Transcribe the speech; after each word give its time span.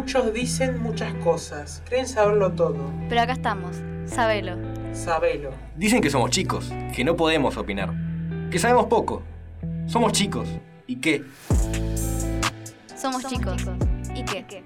Muchos 0.00 0.32
dicen 0.32 0.82
muchas 0.82 1.12
cosas, 1.16 1.82
creen 1.84 2.08
saberlo 2.08 2.50
todo. 2.52 2.90
Pero 3.10 3.20
acá 3.20 3.34
estamos, 3.34 3.76
sabelo. 4.06 4.56
Sabelo. 4.94 5.50
Dicen 5.76 6.00
que 6.00 6.08
somos 6.08 6.30
chicos, 6.30 6.72
que 6.96 7.04
no 7.04 7.16
podemos 7.16 7.58
opinar, 7.58 7.92
que 8.50 8.58
sabemos 8.58 8.86
poco. 8.86 9.22
Somos 9.86 10.12
chicos. 10.12 10.48
¿Y 10.86 10.96
qué? 10.96 11.22
Somos, 12.96 13.26
chicos. 13.26 13.62
¿Y 14.14 14.24
qué? 14.24 14.64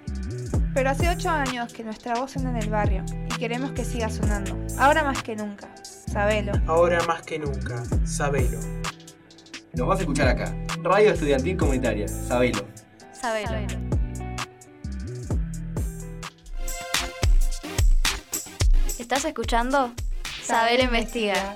Pero 0.72 0.90
hace 0.90 1.08
ocho 1.08 1.30
años 1.30 1.72
que 1.72 1.82
nuestra 1.82 2.14
voz 2.14 2.30
suena 2.30 2.50
en 2.50 2.56
el 2.58 2.70
barrio 2.70 3.04
y 3.28 3.36
queremos 3.36 3.72
que 3.72 3.84
siga 3.84 4.08
sonando. 4.10 4.56
Ahora 4.78 5.02
más 5.02 5.20
que 5.24 5.34
nunca. 5.34 5.68
Sabelo. 5.82 6.52
Ahora 6.68 7.02
más 7.08 7.22
que 7.22 7.40
nunca, 7.40 7.82
sabelo. 8.04 8.60
Nos 9.72 9.88
vas 9.88 9.98
a 9.98 10.02
escuchar 10.02 10.28
acá. 10.28 10.54
Radio 10.84 11.10
Estudiantil 11.10 11.56
Comunitaria. 11.56 12.06
Sabelo. 12.06 12.64
Sabelo. 13.12 13.93
¿Estás 19.14 19.30
escuchando? 19.30 19.92
Sabelo 20.42 20.82
investiga. 20.82 21.54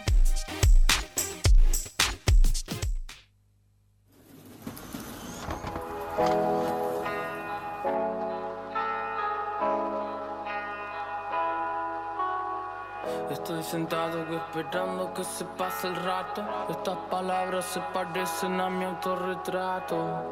Estoy 13.29 13.65
sentado 13.65 14.25
esperando 14.37 15.13
que 15.13 15.25
se 15.25 15.45
pase 15.45 15.89
el 15.89 15.97
rato. 15.97 16.45
Estas 16.71 16.97
palabras 17.11 17.65
se 17.65 17.81
parecen 17.93 18.61
a 18.61 18.71
mi 18.71 18.85
autorretrato. 18.85 20.23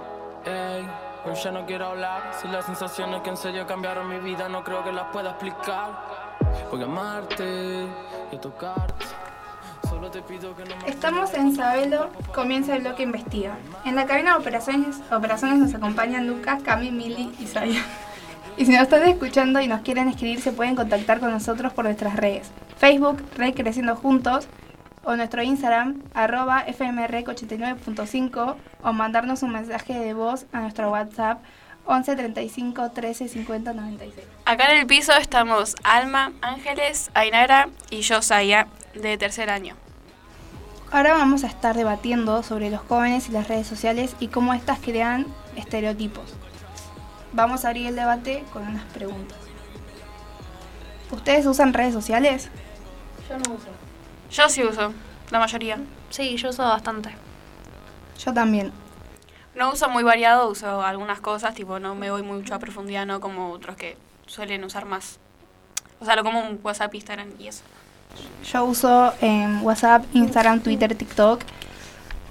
Ey, 0.45 0.89
hoy 1.25 1.35
ya 1.35 1.51
no 1.51 1.67
quiero 1.67 1.87
hablar. 1.87 2.33
Si 2.41 2.47
las 2.47 2.67
sensaciones 2.67 3.21
que 3.23 3.31
en 3.31 3.37
serio 3.37 3.67
cambiaron 3.67 4.09
mi 4.09 4.21
vida 4.21 4.49
no 4.49 4.63
creo 4.63 4.85
que 4.85 4.93
las 4.93 5.07
pueda 5.11 5.31
explicar. 5.31 6.26
Voy 6.71 6.83
amarte 6.83 7.87
y 8.33 8.37
a 8.37 8.41
tocarte. 8.41 9.07
Estamos 10.87 11.33
en 11.35 11.55
Sabelo, 11.55 12.11
comienza 12.35 12.77
el 12.77 12.83
bloque 12.83 13.03
Investiga. 13.03 13.57
En 13.85 13.95
la 13.95 14.07
cabina 14.07 14.33
de 14.33 14.39
operaciones, 14.39 15.01
operaciones 15.11 15.59
nos 15.59 15.75
acompañan 15.75 16.27
Lucas, 16.27 16.63
Cami, 16.63 16.91
Mili 16.91 17.33
y 17.39 17.47
Saya. 17.47 17.83
Y 18.57 18.65
si 18.65 18.73
nos 18.73 18.83
están 18.83 19.03
escuchando 19.09 19.61
y 19.61 19.69
nos 19.69 19.83
quieren 19.83 20.09
escribir, 20.09 20.41
se 20.41 20.53
pueden 20.53 20.77
contactar 20.77 21.21
con 21.21 21.31
nosotros 21.31 21.73
por 21.73 21.85
nuestras 21.85 22.17
redes. 22.17 22.51
Facebook, 22.79 23.23
Rey 23.37 23.53
Creciendo 23.53 23.97
Juntos, 23.97 24.49
o 25.05 25.15
nuestro 25.17 25.43
Instagram, 25.43 26.03
arroba 26.15 26.67
fmrec89.5, 26.67 28.57
o 28.83 28.93
mandarnos 28.93 29.43
un 29.43 29.53
mensaje 29.53 29.99
de 29.99 30.15
voz 30.15 30.47
a 30.53 30.61
nuestro 30.61 30.91
WhatsApp 30.91 31.43
11 31.87 32.17
35 32.17 32.91
13 32.91 33.29
50 33.29 33.73
96. 33.73 34.27
Acá 34.45 34.73
en 34.73 34.81
el 34.81 34.87
piso 34.87 35.13
estamos 35.13 35.77
Alma, 35.85 36.33
Ángeles, 36.41 37.11
Ainara 37.15 37.69
y 37.91 38.01
yo, 38.01 38.23
Saya, 38.23 38.67
de 38.95 39.17
tercer 39.17 39.51
año. 39.51 39.77
Ahora 40.91 41.13
vamos 41.13 41.45
a 41.45 41.47
estar 41.47 41.77
debatiendo 41.77 42.43
sobre 42.43 42.71
los 42.71 42.81
jóvenes 42.81 43.29
y 43.29 43.33
las 43.33 43.49
redes 43.49 43.67
sociales 43.67 44.17
y 44.21 44.29
cómo 44.29 44.55
éstas 44.55 44.79
crean 44.81 45.27
estereotipos. 45.57 46.35
Vamos 47.33 47.65
a 47.65 47.69
abrir 47.69 47.89
el 47.89 47.97
debate 47.97 48.45
con 48.53 48.67
unas 48.67 48.85
preguntas. 48.87 49.39
¿Ustedes 51.11 51.47
usan 51.47 51.73
redes 51.73 51.95
sociales? 51.95 52.51
Yo 53.29 53.39
no 53.39 53.55
uso. 53.55 53.69
Yo 54.31 54.49
sí 54.49 54.65
uso, 54.65 54.93
la 55.31 55.39
mayoría. 55.39 55.79
Sí, 56.11 56.37
yo 56.37 56.51
uso 56.51 56.63
bastante. 56.63 57.11
Yo 58.19 58.33
también. 58.33 58.73
No 59.57 59.73
uso 59.73 59.89
muy 59.89 60.03
variado, 60.03 60.51
uso 60.51 60.83
algunas 60.83 61.21
cosas, 61.21 61.55
tipo 61.55 61.79
no 61.79 61.95
me 61.95 62.11
voy 62.11 62.23
mucho 62.23 62.55
a 62.55 62.59
profundidad, 62.59 63.07
no 63.07 63.21
como 63.21 63.51
otros 63.53 63.75
que 63.77 63.97
suelen 64.27 64.63
usar 64.65 64.85
más. 64.85 65.19
O 65.99 66.05
sea, 66.05 66.15
lo 66.15 66.23
como 66.23 66.41
un 66.41 66.61
WhatsApp, 66.63 66.95
Instagram 66.95 67.31
y 67.39 67.49
eso. 67.49 67.63
Yo 68.45 68.65
uso 68.67 69.15
em, 69.23 69.63
WhatsApp, 69.65 70.05
Instagram, 70.13 70.61
Twitter, 70.61 70.95
TikTok 70.95 71.41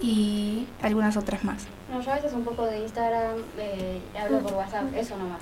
y 0.02 0.68
algunas 0.84 1.18
otras 1.18 1.44
más. 1.44 1.66
No, 1.92 2.00
yo 2.00 2.12
a 2.12 2.16
veces 2.16 2.34
un 2.34 2.44
poco 2.44 2.66
de 2.68 2.80
Instagram, 2.80 3.38
eh, 3.58 4.02
hablo 4.20 4.40
por 4.42 4.54
WhatsApp, 4.54 4.94
eso 4.96 5.18
nomás. 5.18 5.40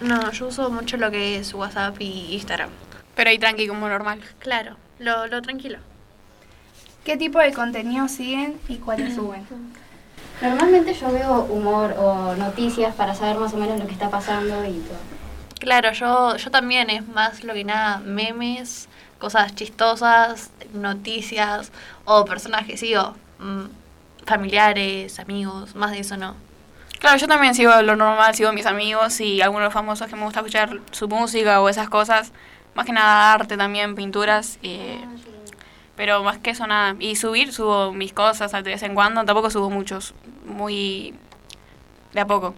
No, 0.00 0.30
yo 0.32 0.46
uso 0.46 0.70
mucho 0.70 0.96
lo 0.96 1.10
que 1.10 1.36
es 1.38 1.52
WhatsApp 1.52 2.00
y 2.00 2.32
Instagram. 2.32 2.70
Pero 3.14 3.28
ahí 3.28 3.38
tranqui 3.38 3.68
como 3.68 3.88
normal. 3.88 4.22
Claro, 4.38 4.76
lo, 4.98 5.26
lo 5.26 5.42
tranquilo. 5.42 5.78
¿Qué 7.04 7.18
tipo 7.18 7.38
de 7.38 7.52
contenido 7.52 8.08
siguen 8.08 8.58
y 8.68 8.76
cuáles 8.76 9.14
suben? 9.14 9.46
Normalmente 10.40 10.92
yo 10.92 11.10
veo 11.10 11.44
humor 11.44 11.94
o 11.98 12.34
noticias 12.36 12.94
para 12.94 13.14
saber 13.14 13.36
más 13.36 13.54
o 13.54 13.56
menos 13.56 13.78
lo 13.78 13.86
que 13.86 13.92
está 13.92 14.10
pasando 14.10 14.64
y 14.64 14.80
todo. 14.80 14.98
Claro, 15.58 15.92
yo, 15.92 16.36
yo 16.36 16.50
también 16.50 16.90
es 16.90 17.06
más 17.08 17.42
lo 17.42 17.54
que 17.54 17.64
nada, 17.64 17.98
memes, 17.98 18.88
cosas 19.18 19.54
chistosas, 19.54 20.50
noticias 20.74 21.72
o 22.04 22.24
personajes, 22.26 22.80
sí, 22.80 22.94
o 22.94 23.14
mm, 23.38 23.64
familiares, 24.26 25.18
amigos, 25.18 25.74
más 25.74 25.92
de 25.92 26.00
eso 26.00 26.16
no. 26.18 26.34
Claro, 26.98 27.18
yo 27.18 27.26
también 27.26 27.54
sigo 27.54 27.70
lo 27.82 27.96
normal, 27.96 28.34
sigo 28.34 28.50
a 28.50 28.52
mis 28.52 28.66
amigos 28.66 29.20
y 29.20 29.40
algunos 29.40 29.72
famosos 29.72 30.08
que 30.08 30.16
me 30.16 30.24
gusta 30.24 30.40
escuchar 30.40 30.80
su 30.90 31.08
música 31.08 31.60
o 31.60 31.68
esas 31.68 31.88
cosas. 31.88 32.32
Más 32.74 32.84
que 32.84 32.92
nada 32.92 33.32
arte 33.32 33.56
también, 33.56 33.94
pinturas. 33.94 34.58
eh, 34.62 34.98
pero 35.96 36.22
más 36.22 36.38
que 36.38 36.50
eso 36.50 36.66
nada. 36.66 36.94
Y 37.00 37.16
subir, 37.16 37.52
subo 37.52 37.92
mis 37.92 38.12
cosas 38.12 38.52
de 38.52 38.62
vez 38.62 38.82
en 38.82 38.94
cuando. 38.94 39.24
Tampoco 39.24 39.50
subo 39.50 39.70
muchos. 39.70 40.14
Muy 40.44 41.14
de 42.12 42.20
a 42.20 42.26
poco. 42.26 42.54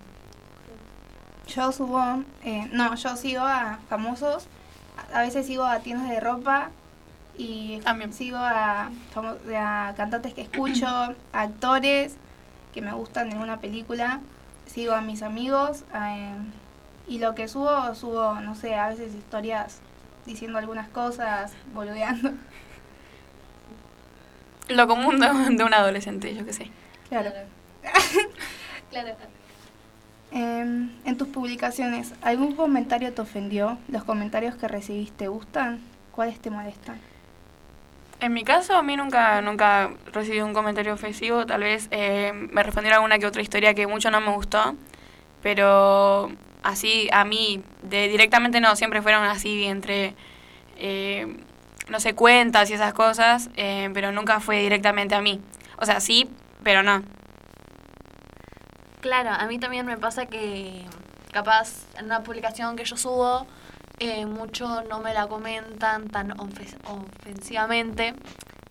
Yo 1.49 1.73
subo, 1.73 2.23
eh, 2.45 2.69
no, 2.73 2.95
yo 2.95 3.17
sigo 3.17 3.41
a 3.41 3.79
famosos, 3.89 4.47
a 5.15 5.23
veces 5.23 5.47
sigo 5.47 5.65
a 5.65 5.79
tiendas 5.79 6.11
de 6.11 6.21
ropa 6.21 6.69
y 7.39 7.81
También. 7.81 8.13
sigo 8.13 8.37
a, 8.37 8.91
a 9.17 9.95
cantantes 9.97 10.35
que 10.35 10.43
escucho, 10.43 10.87
a 11.33 11.41
actores 11.41 12.17
que 12.75 12.83
me 12.83 12.93
gustan 12.93 13.33
en 13.33 13.39
una 13.39 13.61
película, 13.61 14.21
sigo 14.67 14.93
a 14.93 15.01
mis 15.01 15.23
amigos 15.23 15.85
eh, 15.95 16.35
y 17.09 17.19
lo 17.19 17.35
que 17.35 17.49
subo, 17.49 17.95
subo, 17.95 18.35
no 18.41 18.55
sé, 18.55 18.75
a 18.75 18.89
veces 18.89 19.15
historias 19.15 19.81
diciendo 20.27 20.59
algunas 20.59 20.89
cosas, 20.91 21.53
boludeando. 21.73 22.33
Lo 24.69 24.87
común 24.87 25.19
de, 25.21 25.29
de 25.57 25.65
un 25.65 25.75
adolescente, 25.75 26.35
yo 26.35 26.45
qué 26.45 26.53
sé. 26.53 26.71
Claro. 27.09 27.33
Claro. 28.91 29.17
Em, 30.31 30.91
en 31.07 31.17
tus 31.17 31.29
publicaciones, 31.29 32.13
¿algún 32.21 32.55
comentario 32.55 33.15
te 33.15 33.23
ofendió? 33.23 33.79
¿Los 33.89 34.05
comentarios 34.05 34.57
que 34.57 34.69
recibiste 34.69 35.17
te 35.17 35.29
gustan? 35.29 35.81
¿Cuáles 36.13 36.39
te 36.39 36.51
molestan? 36.51 37.01
En 38.21 38.33
mi 38.33 38.45
caso, 38.45 38.75
a 38.75 38.83
mí 38.83 38.97
nunca, 38.97 39.41
nunca 39.41 39.91
recibí 40.13 40.41
un 40.41 40.53
comentario 40.53 40.93
ofensivo. 40.93 41.47
Tal 41.47 41.63
vez 41.63 41.89
eh, 41.93 42.33
me 42.35 42.63
respondieron 42.63 42.97
alguna 42.97 43.19
que 43.19 43.27
otra 43.27 43.41
historia 43.41 43.75
que 43.75 43.87
mucho 43.87 44.11
no 44.11 44.21
me 44.21 44.33
gustó. 44.33 44.75
Pero 45.43 46.31
así, 46.63 47.09
a 47.13 47.25
mí, 47.25 47.63
de, 47.83 48.09
directamente 48.09 48.61
no, 48.61 48.77
siempre 48.77 49.01
fueron 49.03 49.25
así 49.25 49.65
entre, 49.65 50.15
eh, 50.77 51.37
no 51.89 52.01
sé, 52.01 52.15
cuentas 52.15 52.71
y 52.71 52.75
esas 52.75 52.93
cosas. 52.95 53.51
eh, 53.57 53.91
pero 53.95 54.13
nunca 54.13 54.41
fue 54.41 54.61
directamente 54.61 55.15
a 55.15 55.21
mí. 55.21 55.41
O 55.79 55.87
sea, 55.87 56.01
sí, 56.01 56.29
pero 56.63 56.83
no. 56.83 57.03
Claro, 59.01 59.31
a 59.31 59.47
mí 59.47 59.59
también 59.59 59.87
me 59.87 59.97
pasa 59.97 60.27
que 60.27 60.85
capaz 61.33 61.87
en 61.99 62.07
una 62.07 62.23
publicación 62.23 62.77
que 62.77 62.85
yo 62.85 62.97
subo, 62.97 63.47
eh, 64.01 64.27
mucho 64.27 64.83
no 64.89 65.01
me 65.01 65.15
la 65.15 65.27
comentan 65.29 66.09
tan 66.09 66.35
ofensivamente, 66.39 68.15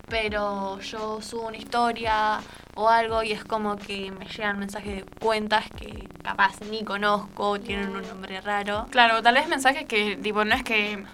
pero 0.08 0.78
yo 0.80 1.20
subo 1.22 1.48
una 1.48 1.56
historia 1.56 2.40
o 2.74 2.88
algo 2.88 3.22
y 3.22 3.32
es 3.32 3.44
como 3.44 3.76
que 3.76 4.10
me 4.10 4.26
llegan 4.26 4.58
mensajes 4.58 4.96
de 4.96 5.04
cuentas 5.18 5.64
que 5.76 6.08
capaz 6.22 6.60
ni 6.70 6.84
conozco, 6.84 7.58
tienen 7.58 7.96
un 7.96 8.06
nombre 8.06 8.40
raro. 8.40 8.86
Claro, 8.90 9.22
tal 9.22 9.34
vez 9.34 9.48
mensajes 9.48 9.86
que, 9.86 10.16
tipo, 10.16 10.44
no 10.44 10.54
es 10.54 10.62
que 10.62 11.04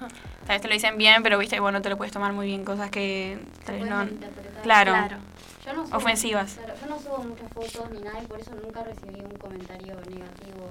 tal 0.47 0.55
vez 0.57 0.63
te 0.63 0.69
lo 0.69 0.75
dicen 0.75 0.97
bien, 0.99 1.23
pero 1.23 1.39
viste, 1.39 1.59
bueno, 1.61 1.81
te 1.83 1.89
lo 1.91 1.97
puedes 1.97 2.13
tomar 2.13 2.33
muy 2.33 2.47
bien, 2.47 2.65
cosas 2.65 2.91
que 2.91 3.39
tal 3.65 3.77
vez 3.81 3.89
no. 3.89 4.07
Claro. 4.63 4.93
Claro. 4.93 5.17
Yo 5.67 5.73
no 5.73 5.87
subo- 5.87 5.97
Ofensivas. 5.97 6.55
Claro, 6.55 6.75
yo 6.81 6.87
no 6.89 6.99
subo 7.01 7.19
muchas 7.25 7.51
fotos 7.53 7.91
ni 7.91 8.01
nada 8.01 8.21
y 8.23 8.27
por 8.27 8.39
eso 8.41 8.53
nunca 8.63 8.83
recibí 8.85 9.21
un 9.23 9.37
comentario 9.37 9.95
negativo. 9.95 10.71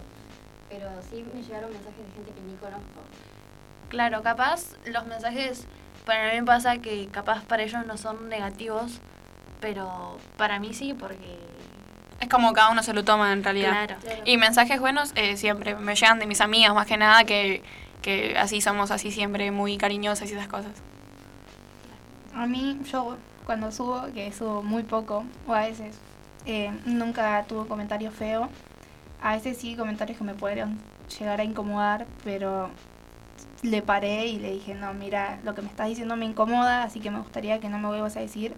Pero 0.70 0.90
sí 1.10 1.26
me 1.34 1.42
llegaron 1.42 1.72
mensajes 1.72 1.98
de 2.06 2.12
gente 2.14 2.32
que 2.32 2.42
ni 2.42 2.56
conozco. 2.58 3.02
Claro, 3.90 4.22
capaz 4.24 4.62
los 4.86 5.06
mensajes, 5.06 5.66
para 6.06 6.32
mí 6.34 6.40
me 6.42 6.46
pasa 6.46 6.78
que 6.80 7.08
capaz 7.08 7.44
para 7.44 7.64
ellos 7.64 7.86
no 7.86 7.98
son 7.98 8.30
negativos, 8.30 9.00
pero 9.60 10.18
para 10.38 10.60
mí 10.60 10.74
sí, 10.74 10.94
porque... 10.94 11.40
Es 12.20 12.30
como 12.30 12.54
cada 12.54 12.70
uno 12.70 12.82
se 12.84 12.94
lo 12.94 13.04
toma 13.04 13.34
en 13.34 13.44
realidad. 13.44 13.72
Claro. 13.88 13.96
Claro. 14.02 14.22
Y 14.26 14.38
mensajes 14.38 14.80
buenos 14.80 15.12
eh, 15.16 15.36
siempre 15.38 15.76
me 15.76 15.94
llegan 15.96 16.20
de 16.20 16.26
mis 16.26 16.40
amigas 16.42 16.74
más 16.74 16.88
que 16.88 16.98
nada, 16.98 17.24
que, 17.26 17.62
que 18.04 18.38
así 18.38 18.62
somos 18.62 18.92
así 18.92 19.10
siempre 19.12 19.50
muy 19.50 19.78
cariñosas 19.78 20.30
y 20.30 20.34
esas 20.34 20.48
cosas. 20.48 20.74
A 22.36 22.46
mí, 22.46 22.80
yo 22.92 23.18
cuando 23.46 23.72
subo, 23.72 24.04
que 24.14 24.32
subo 24.32 24.62
muy 24.62 24.84
poco, 24.84 25.24
o 25.48 25.54
a 25.54 25.62
veces, 25.62 25.98
eh, 26.46 26.72
nunca 26.86 27.44
tuve 27.48 27.68
comentario 27.68 28.12
feo. 28.12 28.50
a 29.22 29.34
veces 29.36 29.58
sí 29.58 29.76
comentarios 29.76 30.18
que 30.18 30.24
me 30.24 30.34
podrían 30.36 30.78
llegar 31.18 31.40
a 31.40 31.44
incomodar, 31.44 32.06
pero 32.24 32.70
le 33.64 33.82
paré 33.82 34.28
y 34.28 34.40
le 34.40 34.52
dije, 34.52 34.76
no, 34.76 34.94
mira, 34.94 35.40
lo 35.44 35.56
que 35.56 35.62
me 35.62 35.70
estás 35.70 35.88
diciendo 35.88 36.16
me 36.18 36.26
incomoda, 36.26 36.84
así 36.84 37.00
que 37.00 37.10
me 37.12 37.20
gustaría 37.20 37.60
que 37.60 37.70
no 37.70 37.80
me 37.80 37.88
vuelvas 37.88 38.18
a 38.18 38.20
decir. 38.20 38.54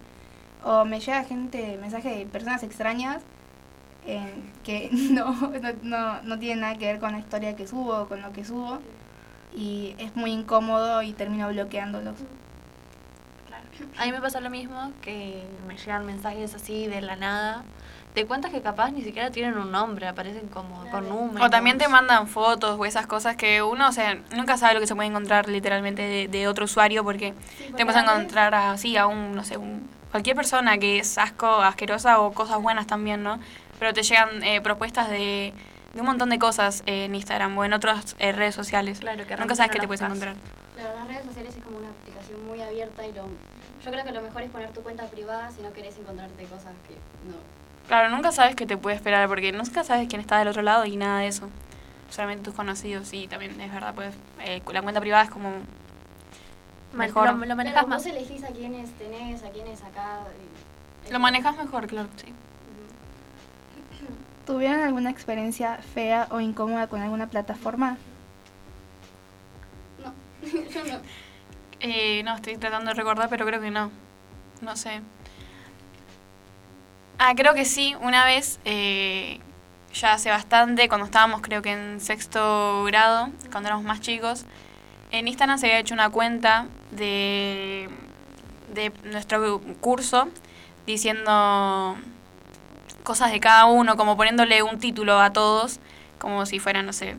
O 0.64 0.84
me 0.84 1.00
llega 1.00 1.22
gente, 1.24 1.78
mensajes 1.80 2.18
de 2.18 2.26
personas 2.26 2.62
extrañas 2.64 3.22
eh, 4.06 4.34
que 4.64 4.90
no, 5.10 5.32
no, 5.32 5.72
no, 5.82 6.22
no 6.22 6.38
tienen 6.38 6.60
nada 6.60 6.76
que 6.76 6.86
ver 6.86 7.00
con 7.00 7.12
la 7.12 7.18
historia 7.18 7.56
que 7.56 7.66
subo 7.66 8.06
con 8.06 8.22
lo 8.22 8.32
que 8.32 8.44
subo. 8.44 8.80
Y 9.54 9.94
es 9.98 10.14
muy 10.16 10.32
incómodo 10.32 11.02
y 11.02 11.12
termino 11.12 11.48
bloqueándolos. 11.48 12.16
A 13.98 14.06
mí 14.06 14.12
me 14.12 14.20
pasa 14.20 14.40
lo 14.40 14.50
mismo, 14.50 14.92
que 15.02 15.42
me 15.66 15.76
llegan 15.76 16.06
mensajes 16.06 16.54
así 16.54 16.86
de 16.86 17.00
la 17.00 17.16
nada, 17.16 17.62
de 18.14 18.24
cuentas 18.24 18.50
que 18.50 18.62
capaz 18.62 18.90
ni 18.90 19.02
siquiera 19.02 19.30
tienen 19.30 19.58
un 19.58 19.70
nombre, 19.70 20.06
aparecen 20.06 20.48
como 20.48 20.84
con 20.90 21.08
números. 21.08 21.46
O 21.46 21.50
también 21.50 21.76
te 21.76 21.86
mandan 21.88 22.26
fotos 22.28 22.78
o 22.78 22.84
esas 22.86 23.06
cosas 23.06 23.36
que 23.36 23.62
uno, 23.62 23.88
o 23.88 23.92
sea, 23.92 24.18
nunca 24.34 24.56
sabe 24.56 24.74
lo 24.74 24.80
que 24.80 24.86
se 24.86 24.94
puede 24.94 25.08
encontrar 25.08 25.48
literalmente 25.48 26.02
de, 26.02 26.28
de 26.28 26.48
otro 26.48 26.64
usuario 26.64 27.04
porque 27.04 27.34
Sí, 27.58 27.64
te 27.64 27.70
porque 27.70 27.84
vas 27.84 27.96
a 27.96 28.00
encontrar 28.02 28.54
así 28.54 28.96
a 28.96 29.06
un, 29.06 29.34
no 29.34 29.44
sé, 29.44 29.58
un, 29.58 29.88
cualquier 30.10 30.34
persona 30.34 30.78
que 30.78 30.98
es 30.98 31.18
asco, 31.18 31.46
asquerosa 31.46 32.20
o 32.20 32.32
cosas 32.32 32.60
buenas 32.62 32.86
también, 32.86 33.22
¿no? 33.22 33.38
Pero 33.78 33.92
te 33.92 34.02
llegan 34.02 34.42
eh, 34.42 34.62
propuestas 34.62 35.10
de, 35.10 35.52
de 35.96 36.00
un 36.02 36.06
montón 36.06 36.30
de 36.30 36.38
cosas 36.38 36.82
en 36.86 37.14
Instagram 37.14 37.56
o 37.58 37.64
en 37.64 37.72
otras 37.72 38.14
eh, 38.18 38.30
redes 38.32 38.54
sociales. 38.54 39.00
Claro, 39.00 39.26
que 39.26 39.36
Nunca 39.36 39.56
sabes 39.56 39.72
qué 39.72 39.78
realmente 39.78 39.80
te 39.80 39.82
no 39.82 39.88
puedes 39.88 40.00
encontrar. 40.02 40.34
Claro, 40.76 40.98
las 40.98 41.08
redes 41.08 41.24
sociales 41.24 41.56
es 41.56 41.64
como 41.64 41.78
una 41.78 41.88
aplicación 41.88 42.46
muy 42.46 42.60
abierta 42.60 43.04
y 43.06 43.12
lo, 43.12 43.24
yo 43.84 43.90
creo 43.90 44.04
que 44.04 44.12
lo 44.12 44.22
mejor 44.22 44.42
es 44.42 44.50
poner 44.50 44.70
tu 44.70 44.82
cuenta 44.82 45.06
privada 45.06 45.50
si 45.50 45.62
no 45.62 45.72
querés 45.72 45.96
encontrarte 45.98 46.44
cosas 46.44 46.74
que 46.86 46.94
no. 47.28 47.36
Claro, 47.88 48.10
nunca 48.14 48.30
sabes 48.30 48.54
qué 48.56 48.66
te 48.66 48.76
puede 48.76 48.94
esperar 48.96 49.26
porque 49.28 49.52
nunca 49.52 49.82
sabes 49.84 50.06
quién 50.08 50.20
está 50.20 50.38
del 50.38 50.48
otro 50.48 50.62
lado 50.62 50.84
y 50.84 50.96
nada 50.96 51.20
de 51.20 51.28
eso. 51.28 51.48
Solamente 52.10 52.44
tus 52.44 52.54
conocidos, 52.54 53.08
sí, 53.08 53.26
también 53.26 53.58
es 53.60 53.72
verdad, 53.72 53.94
pues 53.94 54.14
eh, 54.44 54.60
la 54.72 54.82
cuenta 54.82 55.00
privada 55.00 55.24
es 55.24 55.30
como 55.30 55.50
mejor. 56.92 57.26
Lo, 57.26 57.32
lo 57.34 57.40
Pero 57.40 57.56
manejas 57.56 57.82
vos 57.82 57.88
más. 57.88 58.06
elegís 58.06 58.44
a 58.44 58.48
quiénes 58.48 58.90
tenés, 58.92 59.42
a 59.42 59.50
quiénes 59.50 59.82
acá. 59.82 60.20
y- 61.08 61.12
Lo 61.12 61.18
manejas 61.20 61.56
mejor, 61.56 61.86
claro, 61.86 62.08
sí. 62.16 62.32
¿Tuvieron 64.46 64.80
alguna 64.80 65.10
experiencia 65.10 65.78
fea 65.78 66.28
o 66.30 66.40
incómoda 66.40 66.86
con 66.86 67.02
alguna 67.02 67.28
plataforma? 67.28 67.98
No, 70.02 70.14
yo 70.70 70.84
no. 70.84 71.00
Eh, 71.80 72.22
no, 72.22 72.36
estoy 72.36 72.56
tratando 72.56 72.90
de 72.90 72.94
recordar, 72.94 73.28
pero 73.28 73.44
creo 73.44 73.60
que 73.60 73.72
no. 73.72 73.90
No 74.62 74.76
sé. 74.76 75.00
Ah, 77.18 77.34
creo 77.34 77.54
que 77.54 77.64
sí. 77.64 77.96
Una 78.00 78.24
vez, 78.24 78.60
eh, 78.64 79.40
ya 79.92 80.12
hace 80.12 80.30
bastante, 80.30 80.88
cuando 80.88 81.06
estábamos 81.06 81.40
creo 81.42 81.60
que 81.60 81.72
en 81.72 82.00
sexto 82.00 82.84
grado, 82.84 83.30
cuando 83.50 83.68
éramos 83.68 83.84
más 83.84 84.00
chicos, 84.00 84.44
en 85.10 85.26
Instagram 85.26 85.58
se 85.58 85.66
había 85.66 85.80
hecho 85.80 85.94
una 85.94 86.10
cuenta 86.10 86.66
de, 86.92 87.88
de 88.72 88.92
nuestro 89.10 89.60
curso 89.80 90.28
diciendo 90.86 91.96
cosas 93.06 93.32
de 93.32 93.40
cada 93.40 93.66
uno, 93.66 93.96
como 93.96 94.16
poniéndole 94.16 94.62
un 94.62 94.78
título 94.80 95.20
a 95.20 95.32
todos, 95.32 95.80
como 96.18 96.46
si 96.46 96.58
fueran, 96.60 96.86
no 96.86 96.92
sé, 96.92 97.16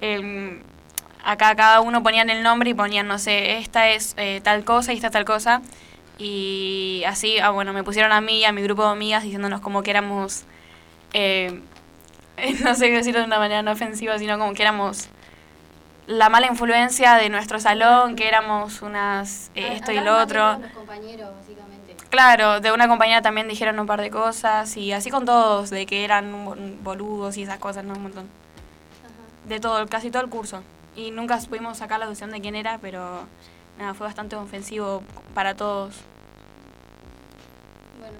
el- 0.00 0.62
acá 1.24 1.54
cada 1.56 1.80
uno 1.80 2.02
ponían 2.02 2.30
el 2.30 2.42
nombre 2.42 2.70
y 2.70 2.74
ponían, 2.74 3.06
no 3.08 3.18
sé, 3.18 3.58
esta 3.58 3.88
es 3.90 4.14
eh, 4.18 4.40
tal 4.44 4.64
cosa 4.64 4.92
y 4.92 4.96
esta 4.96 5.10
tal 5.10 5.24
cosa. 5.24 5.62
Y 6.18 7.02
así, 7.06 7.38
ah, 7.40 7.50
bueno, 7.50 7.72
me 7.72 7.84
pusieron 7.84 8.12
a 8.12 8.20
mí 8.20 8.40
y 8.40 8.44
a 8.44 8.52
mi 8.52 8.62
grupo 8.62 8.84
de 8.84 8.90
amigas 8.92 9.22
diciéndonos 9.24 9.60
como 9.60 9.82
que 9.82 9.90
éramos, 9.90 10.44
eh, 11.14 11.60
no 12.64 12.74
sé 12.74 12.88
qué 12.88 12.96
decirlo 12.96 13.20
de 13.20 13.26
una 13.26 13.38
manera 13.38 13.62
no 13.62 13.72
ofensiva, 13.72 14.18
sino 14.18 14.38
como 14.38 14.54
que 14.54 14.62
éramos 14.62 15.08
la 16.06 16.28
mala 16.28 16.48
influencia 16.48 17.14
de 17.14 17.28
nuestro 17.28 17.60
salón, 17.60 18.16
que 18.16 18.28
éramos 18.28 18.82
unas, 18.82 19.50
eh, 19.54 19.68
A- 19.70 19.72
esto 19.74 19.92
y 19.92 20.00
lo 20.00 20.18
otro. 20.20 20.58
Los 20.58 20.70
compañeros, 20.72 21.28
básicamente. 21.38 21.81
Claro, 22.12 22.60
de 22.60 22.70
una 22.72 22.88
compañera 22.88 23.22
también 23.22 23.48
dijeron 23.48 23.80
un 23.80 23.86
par 23.86 23.98
de 24.02 24.10
cosas 24.10 24.76
y 24.76 24.92
así 24.92 25.10
con 25.10 25.24
todos, 25.24 25.70
de 25.70 25.86
que 25.86 26.04
eran 26.04 26.44
bol- 26.44 26.76
boludos 26.82 27.38
y 27.38 27.44
esas 27.44 27.58
cosas, 27.58 27.84
¿no? 27.86 27.94
Un 27.94 28.02
montón. 28.02 28.24
Ajá. 29.02 29.48
De 29.48 29.58
todo, 29.60 29.86
casi 29.86 30.10
todo 30.10 30.22
el 30.22 30.28
curso. 30.28 30.62
Y 30.94 31.10
nunca 31.10 31.38
pudimos 31.48 31.78
sacar 31.78 31.98
la 32.00 32.04
deducción 32.04 32.30
de 32.30 32.42
quién 32.42 32.54
era, 32.54 32.76
pero 32.82 33.20
nada, 33.78 33.94
fue 33.94 34.06
bastante 34.06 34.36
ofensivo 34.36 35.02
para 35.32 35.54
todos. 35.54 35.94
Bueno, 37.98 38.18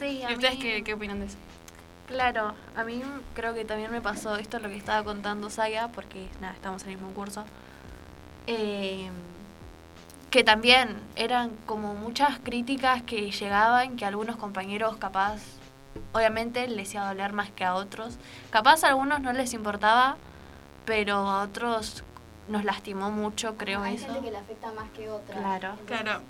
Sí, 0.00 0.24
a 0.24 0.32
¿Y 0.32 0.34
ustedes 0.34 0.54
mí- 0.56 0.60
qué, 0.60 0.82
qué 0.82 0.94
opinan 0.94 1.20
de 1.20 1.26
eso? 1.26 1.36
Claro, 2.08 2.54
a 2.74 2.82
mí 2.82 3.00
creo 3.34 3.54
que 3.54 3.64
también 3.64 3.92
me 3.92 4.00
pasó 4.00 4.34
esto 4.34 4.58
lo 4.58 4.68
que 4.68 4.76
estaba 4.76 5.04
contando 5.04 5.50
Saya, 5.50 5.86
porque 5.86 6.26
nada, 6.40 6.54
estamos 6.54 6.82
en 6.82 6.88
el 6.90 6.96
mismo 6.96 7.12
curso. 7.12 7.44
Eh, 8.48 9.08
que 10.30 10.44
también 10.44 10.96
eran 11.16 11.50
como 11.66 11.94
muchas 11.94 12.38
críticas 12.38 13.02
que 13.02 13.30
llegaban, 13.30 13.96
que 13.96 14.04
algunos 14.04 14.36
compañeros 14.36 14.96
capaz, 14.98 15.40
obviamente 16.12 16.68
les 16.68 16.92
iba 16.94 17.04
a 17.04 17.08
doler 17.08 17.32
más 17.32 17.50
que 17.50 17.64
a 17.64 17.74
otros. 17.74 18.18
Capaz 18.50 18.84
a 18.84 18.88
algunos 18.88 19.20
no 19.20 19.32
les 19.32 19.54
importaba, 19.54 20.16
pero 20.84 21.16
a 21.16 21.42
otros 21.42 22.04
nos 22.48 22.64
lastimó 22.64 23.10
mucho, 23.10 23.56
creo 23.56 23.82
hay 23.82 23.96
eso. 23.96 24.06
gente 24.06 24.20
que 24.22 24.30
le 24.30 24.38
afecta 24.38 24.72
más 24.72 24.88
que 24.90 25.08
otra. 25.08 25.36
Claro. 25.36 25.70
Entonces, 25.80 26.00
Claro. 26.00 26.20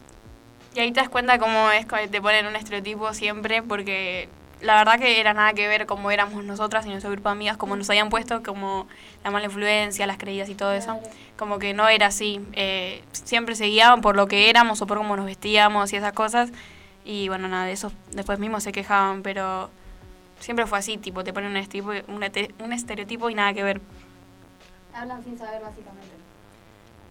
Y 0.75 0.81
ahí 0.81 0.93
te 0.93 1.01
das 1.01 1.09
cuenta 1.09 1.39
cómo 1.39 1.71
es 1.71 1.87
que 1.87 2.09
te 2.09 2.21
ponen 2.21 2.47
un 2.47 2.55
estereotipo 2.55 3.13
siempre, 3.15 3.63
porque 3.63 4.29
la 4.61 4.77
verdad 4.77 4.99
que 4.99 5.21
era 5.21 5.35
nada 5.35 5.53
que 5.53 5.69
ver 5.69 5.87
cómo 5.87 6.11
éramos 6.11 6.45
nosotras 6.45 6.85
y 6.87 6.89
nuestro 6.89 7.11
grupo 7.11 7.29
de 7.29 7.33
amigas, 7.35 7.57
como 7.57 7.77
nos 7.77 7.89
habían 7.91 8.09
puesto, 8.09 8.43
como 8.43 8.89
la 9.23 9.31
mala 9.31 9.47
influencia, 9.47 10.07
las 10.07 10.19
creídas 10.19 10.49
y 10.49 10.55
todo 10.55 10.73
eso. 10.73 10.99
Como 11.37 11.59
que 11.59 11.75
no 11.75 11.89
era 11.89 12.07
así. 12.07 12.41
eh, 12.53 13.03
siempre 13.13 13.55
se 13.55 13.67
guiaban 13.67 14.01
por 14.01 14.17
lo 14.17 14.27
que 14.27 14.51
éramos 14.51 14.83
o 14.83 14.87
por 14.87 14.99
cómo 14.99 15.17
nos 15.17 15.27
vestíamos 15.27 15.93
y 15.93 15.97
esas 15.97 16.13
cosas. 16.13 16.51
Y 17.05 17.29
bueno, 17.29 17.49
nada, 17.49 17.67
de 17.67 17.73
eso 17.73 17.93
después 18.11 18.39
mismos 18.39 18.63
se 18.65 18.73
quejaban, 18.73 19.23
pero 19.23 19.71
siempre 20.41 20.67
fue 20.67 20.79
así, 20.79 20.99
tipo, 20.99 21.25
te 21.25 21.33
ponen 21.33 21.51
un, 21.51 21.57
estereotipo, 21.57 22.15
un 22.65 22.73
estereotipo 22.73 23.31
y 23.31 23.35
nada 23.35 23.55
que 23.55 23.63
ver. 23.63 23.81
Hablan 24.93 25.23
sin 25.23 25.39
saber, 25.39 25.63
básicamente. 25.63 26.09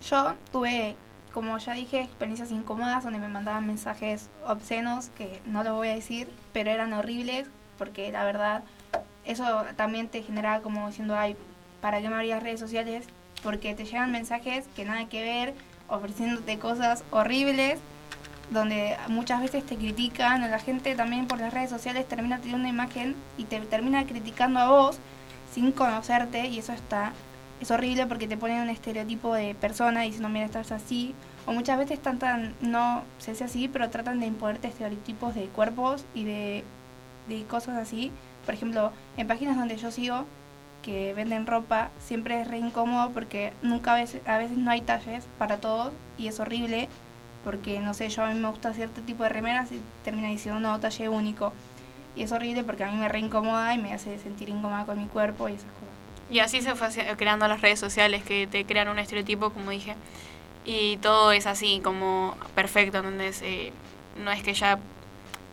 Yo 0.09 0.35
tuve, 0.51 0.95
como 1.33 1.57
ya 1.57 1.73
dije, 1.73 2.01
experiencias 2.01 2.51
incómodas 2.51 3.03
donde 3.03 3.19
me 3.19 3.27
mandaban 3.27 3.65
mensajes 3.65 4.29
obscenos 4.45 5.09
que 5.17 5.41
no 5.45 5.63
lo 5.63 5.75
voy 5.75 5.89
a 5.89 5.95
decir, 5.95 6.29
pero 6.57 6.71
eran 6.71 6.91
horribles 6.93 7.47
porque 7.77 8.11
la 8.11 8.25
verdad 8.25 8.63
eso 9.25 9.63
también 9.75 10.07
te 10.07 10.23
generaba 10.23 10.63
como 10.63 10.87
diciendo, 10.87 11.15
ay, 11.15 11.35
¿para 11.81 12.01
qué 12.01 12.09
me 12.09 12.15
abrías 12.15 12.41
redes 12.41 12.59
sociales? 12.59 13.05
Porque 13.43 13.75
te 13.75 13.85
llegan 13.85 14.11
mensajes 14.11 14.65
que 14.75 14.83
nada 14.83 15.07
que 15.07 15.21
ver, 15.21 15.53
ofreciéndote 15.87 16.57
cosas 16.57 17.03
horribles, 17.11 17.77
donde 18.49 18.97
muchas 19.07 19.39
veces 19.39 19.67
te 19.67 19.75
critican, 19.75 20.49
la 20.49 20.57
gente 20.57 20.95
también 20.95 21.27
por 21.27 21.39
las 21.39 21.53
redes 21.53 21.69
sociales 21.69 22.07
termina 22.07 22.37
teniendo 22.37 22.61
una 22.61 22.69
imagen 22.69 23.15
y 23.37 23.43
te 23.43 23.59
termina 23.59 24.07
criticando 24.07 24.59
a 24.59 24.67
vos 24.67 24.97
sin 25.53 25.71
conocerte 25.71 26.47
y 26.47 26.57
eso 26.57 26.73
está 26.73 27.13
es 27.61 27.69
horrible 27.69 28.07
porque 28.07 28.27
te 28.27 28.35
ponen 28.35 28.61
un 28.61 28.69
estereotipo 28.69 29.35
de 29.35 29.53
persona 29.53 30.01
diciendo 30.01 30.29
mira 30.29 30.45
estás 30.45 30.71
así 30.71 31.13
o 31.47 31.53
muchas 31.53 31.79
veces 31.79 31.99
tratan 31.99 32.53
no 32.61 33.03
sé 33.17 33.33
si 33.33 33.43
así 33.43 33.67
pero 33.67 33.89
tratan 33.89 34.19
de 34.19 34.27
imponerte 34.27 34.67
estereotipos 34.67 35.33
de 35.33 35.45
cuerpos 35.45 36.05
y 36.13 36.25
de, 36.25 36.63
de 37.27 37.43
cosas 37.45 37.77
así. 37.77 38.11
Por 38.45 38.53
ejemplo 38.53 38.91
en 39.17 39.27
páginas 39.27 39.57
donde 39.57 39.77
yo 39.77 39.89
sigo 39.89 40.25
que 40.83 41.13
venden 41.13 41.47
ropa 41.47 41.89
siempre 41.99 42.41
es 42.41 42.47
re 42.47 42.59
incómodo 42.59 43.09
porque 43.11 43.53
nunca 43.63 43.93
a 43.93 43.95
veces, 43.95 44.21
a 44.27 44.37
veces 44.37 44.57
no 44.57 44.69
hay 44.69 44.81
talles 44.81 45.25
para 45.39 45.57
todos 45.57 45.91
y 46.17 46.27
es 46.27 46.39
horrible 46.39 46.87
porque 47.43 47.79
no 47.79 47.93
sé 47.93 48.09
yo 48.09 48.23
a 48.23 48.29
mí 48.29 48.39
me 48.39 48.49
gusta 48.49 48.73
cierto 48.73 49.01
tipo 49.01 49.23
de 49.23 49.29
remeras 49.29 49.71
y 49.71 49.81
termina 50.03 50.27
diciendo 50.27 50.59
no 50.59 50.79
talle 50.79 51.09
único 51.09 51.53
y 52.17 52.23
es 52.23 52.31
horrible 52.31 52.63
porque 52.63 52.83
a 52.83 52.91
mí 52.91 52.97
me 52.97 53.07
re 53.07 53.19
incomoda 53.19 53.73
y 53.73 53.77
me 53.77 53.93
hace 53.93 54.17
sentir 54.17 54.49
incómoda 54.49 54.85
con 54.85 54.97
mi 54.97 55.05
cuerpo 55.05 55.47
y 55.47 55.53
esas 55.53 55.65
cosas. 55.65 55.87
Y 56.29 56.39
así 56.39 56.61
se 56.61 56.75
fue 56.75 56.89
creando 57.15 57.47
las 57.47 57.61
redes 57.61 57.79
sociales 57.79 58.23
que 58.23 58.47
te 58.47 58.65
crean 58.65 58.89
un 58.89 58.99
estereotipo, 58.99 59.51
como 59.51 59.71
dije. 59.71 59.95
Y 60.67 60.97
todo 60.97 61.31
es 61.31 61.47
así, 61.47 61.79
como 61.81 62.35
perfecto, 62.53 62.97
¿entendés? 62.97 63.41
Eh, 63.41 63.71
no 64.17 64.31
es 64.31 64.43
que 64.43 64.53
ya 64.53 64.77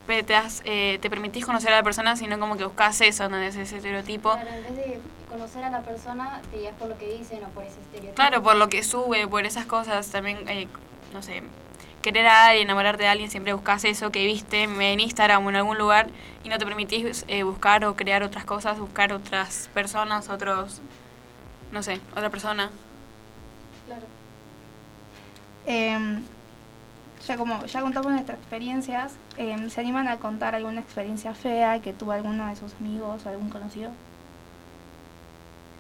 te, 0.07 0.23
das, 0.25 0.61
eh, 0.65 0.99
te 1.01 1.09
permitís 1.09 1.47
conocer 1.47 1.73
a 1.73 1.77
la 1.77 1.83
persona, 1.85 2.17
sino 2.17 2.39
como 2.41 2.57
que 2.57 2.65
buscas 2.65 3.01
eso, 3.01 3.25
¿entendés? 3.25 3.55
Ese 3.55 3.77
estereotipo. 3.77 4.33
Claro, 4.33 4.51
en 4.51 4.63
vez 4.65 4.77
de 4.77 5.01
conocer 5.31 5.63
a 5.63 5.71
la 5.71 5.83
persona, 5.83 6.43
te 6.51 6.59
guías 6.59 6.75
por 6.75 6.89
lo 6.89 6.99
que 6.99 7.17
dicen 7.17 7.45
o 7.45 7.49
por 7.51 7.63
ese 7.63 7.81
estereotipo. 7.81 8.15
Claro, 8.17 8.43
por 8.43 8.57
lo 8.57 8.69
que 8.69 8.83
sube, 8.83 9.27
por 9.29 9.47
esas 9.47 9.67
cosas, 9.67 10.11
también, 10.11 10.49
eh, 10.49 10.67
no 11.13 11.23
sé, 11.23 11.45
querer 12.03 12.27
a 12.27 12.49
alguien, 12.49 12.67
enamorarte 12.67 13.05
de 13.05 13.09
alguien, 13.09 13.31
siempre 13.31 13.53
buscas 13.53 13.85
eso 13.85 14.11
que 14.11 14.27
viste 14.27 14.65
en 14.65 15.01
Instagram 15.01 15.47
o 15.47 15.49
en 15.49 15.57
algún 15.57 15.79
lugar 15.79 16.09
y 16.43 16.49
no 16.49 16.59
te 16.59 16.67
permitís 16.67 17.25
eh, 17.29 17.45
buscar 17.45 17.85
o 17.85 17.95
crear 17.95 18.25
otras 18.25 18.45
cosas, 18.45 18.81
buscar 18.81 19.13
otras 19.13 19.71
personas, 19.73 20.29
otros, 20.29 20.83
no 21.71 21.83
sé, 21.85 22.01
otra 22.13 22.31
persona. 22.31 22.71
Claro. 25.65 25.79
Em, 25.79 26.23
ya 27.27 27.37
como 27.39 27.65
ya 27.65 27.81
contamos 27.81 28.13
nuestras 28.13 28.39
experiencias, 28.39 29.13
eh, 29.39 29.57
¿se 29.71 29.81
animan 29.81 30.09
a 30.09 30.19
contar 30.19 30.55
alguna 30.55 30.81
experiencia 30.81 31.35
fea 31.35 31.81
que 31.81 31.93
tuvo 31.93 32.13
alguno 32.13 32.47
de 32.49 32.57
sus 32.57 32.75
amigos 32.81 33.25
o 33.25 33.29
algún 33.29 33.49
conocido? 33.49 33.91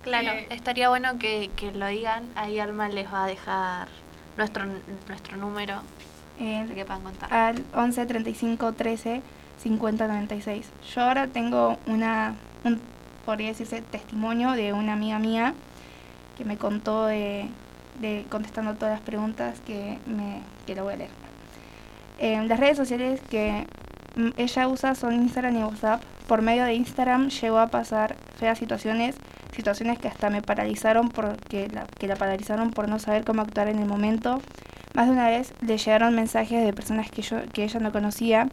Claro, 0.02 0.28
Eh, 0.32 0.46
estaría 0.50 0.88
bueno 0.88 1.18
que, 1.18 1.50
que 1.56 1.72
lo 1.72 1.86
digan. 1.86 2.24
Ahí 2.34 2.58
Alma 2.58 2.88
les 2.88 3.12
va 3.12 3.24
a 3.24 3.26
dejar 3.26 3.88
nuestro, 4.36 4.64
nuestro 5.08 5.36
número 5.36 5.80
Eh, 6.40 6.66
que 6.74 6.84
puedan 6.84 7.02
contar. 7.02 7.32
al 7.32 7.64
11 7.74 8.06
35 8.06 8.72
13 8.72 9.22
50 9.62 10.08
96. 10.08 10.66
Yo 10.94 11.02
ahora 11.02 11.26
tengo 11.28 11.78
una, 11.86 12.34
un, 12.64 12.80
podría 13.24 13.48
decirse, 13.48 13.82
testimonio 13.82 14.52
de 14.52 14.72
una 14.72 14.94
amiga 14.94 15.18
mía 15.18 15.54
que 16.36 16.44
me 16.44 16.56
contó 16.58 17.06
de, 17.06 17.48
de 18.00 18.24
contestando 18.28 18.74
todas 18.74 18.94
las 18.94 19.02
preguntas 19.02 19.60
que, 19.60 19.98
me, 20.06 20.42
que 20.66 20.74
lo 20.74 20.84
voy 20.84 20.94
a 20.94 20.96
leer. 20.96 21.10
Eh, 22.18 22.42
las 22.46 22.60
redes 22.60 22.76
sociales 22.76 23.20
que 23.28 23.66
ella 24.36 24.68
usa 24.68 24.94
son 24.94 25.14
Instagram 25.14 25.56
y 25.56 25.64
WhatsApp. 25.64 26.02
Por 26.26 26.42
medio 26.42 26.64
de 26.64 26.74
Instagram 26.74 27.28
llegó 27.28 27.58
a 27.58 27.68
pasar 27.68 28.16
feas 28.36 28.58
situaciones, 28.58 29.16
situaciones 29.54 29.98
que 29.98 30.08
hasta 30.08 30.30
me 30.30 30.40
paralizaron 30.40 31.08
porque 31.08 31.68
la, 31.68 31.86
que 31.98 32.06
la 32.06 32.16
paralizaron 32.16 32.70
por 32.70 32.88
no 32.88 32.98
saber 32.98 33.24
cómo 33.24 33.42
actuar 33.42 33.68
en 33.68 33.78
el 33.78 33.86
momento. 33.86 34.40
Más 34.94 35.06
de 35.06 35.12
una 35.12 35.28
vez 35.28 35.52
le 35.60 35.76
llegaron 35.76 36.14
mensajes 36.14 36.64
de 36.64 36.72
personas 36.72 37.10
que, 37.10 37.22
yo, 37.22 37.38
que 37.52 37.64
ella 37.64 37.80
no 37.80 37.90
conocía. 37.90 38.48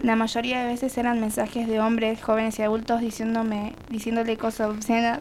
La 0.00 0.14
mayoría 0.14 0.60
de 0.60 0.66
veces 0.66 0.96
eran 0.98 1.20
mensajes 1.20 1.66
de 1.66 1.80
hombres, 1.80 2.22
jóvenes 2.22 2.58
y 2.58 2.62
adultos 2.62 3.00
diciéndome, 3.00 3.74
diciéndole 3.88 4.36
cosas 4.36 4.68
obscenas. 4.68 5.20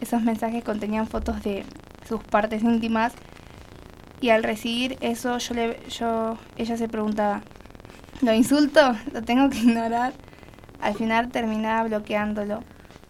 Esos 0.00 0.22
mensajes 0.22 0.64
contenían 0.64 1.06
fotos 1.06 1.42
de 1.42 1.64
sus 2.08 2.22
partes 2.22 2.62
íntimas 2.62 3.12
y 4.20 4.30
al 4.30 4.42
recibir 4.42 4.96
eso 5.00 5.38
yo 5.38 5.54
le, 5.54 5.80
yo, 5.88 6.38
ella 6.56 6.76
se 6.76 6.88
preguntaba, 6.88 7.42
¿lo 8.22 8.32
insulto? 8.32 8.80
¿Lo 9.12 9.22
tengo 9.22 9.50
que 9.50 9.58
ignorar? 9.58 10.14
Al 10.80 10.94
final 10.94 11.28
terminaba 11.28 11.84
bloqueándolo, 11.84 12.62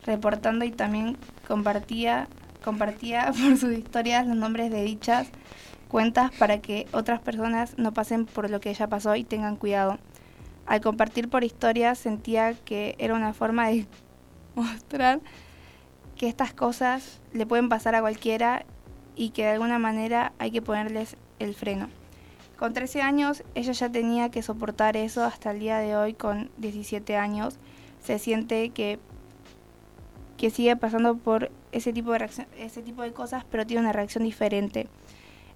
reportando 0.04 0.64
y 0.64 0.70
también 0.70 1.16
compartía, 1.46 2.28
compartía 2.64 3.32
por 3.40 3.56
sus 3.56 3.72
historias 3.72 4.26
los 4.26 4.36
nombres 4.36 4.70
de 4.70 4.82
dichas 4.82 5.28
cuentas 5.88 6.32
para 6.32 6.58
que 6.58 6.86
otras 6.92 7.20
personas 7.20 7.78
no 7.78 7.92
pasen 7.92 8.26
por 8.26 8.50
lo 8.50 8.60
que 8.60 8.70
ella 8.70 8.88
pasó 8.88 9.14
y 9.14 9.24
tengan 9.24 9.56
cuidado. 9.56 9.98
Al 10.66 10.80
compartir 10.80 11.28
por 11.28 11.44
historias 11.44 11.98
sentía 11.98 12.54
que 12.54 12.96
era 12.98 13.14
una 13.14 13.32
forma 13.32 13.68
de 13.68 13.86
mostrar 14.56 15.20
que 16.16 16.28
estas 16.28 16.52
cosas 16.52 17.20
le 17.32 17.46
pueden 17.46 17.68
pasar 17.68 17.94
a 17.94 18.00
cualquiera 18.00 18.64
y 19.16 19.30
que 19.30 19.42
de 19.44 19.50
alguna 19.52 19.78
manera 19.78 20.32
hay 20.38 20.50
que 20.52 20.62
ponerles 20.62 21.16
el 21.38 21.54
freno. 21.54 21.88
Con 22.58 22.72
13 22.72 23.02
años 23.02 23.42
ella 23.54 23.72
ya 23.72 23.90
tenía 23.90 24.30
que 24.30 24.42
soportar 24.42 24.96
eso 24.96 25.24
hasta 25.24 25.50
el 25.50 25.58
día 25.58 25.78
de 25.78 25.96
hoy 25.96 26.14
con 26.14 26.50
17 26.58 27.16
años. 27.16 27.58
Se 28.02 28.18
siente 28.18 28.70
que, 28.70 28.98
que 30.36 30.50
sigue 30.50 30.76
pasando 30.76 31.16
por 31.16 31.50
ese 31.72 31.92
tipo, 31.92 32.12
de 32.12 32.18
reacción- 32.18 32.46
ese 32.58 32.82
tipo 32.82 33.02
de 33.02 33.12
cosas, 33.12 33.44
pero 33.50 33.66
tiene 33.66 33.82
una 33.82 33.92
reacción 33.92 34.24
diferente. 34.24 34.86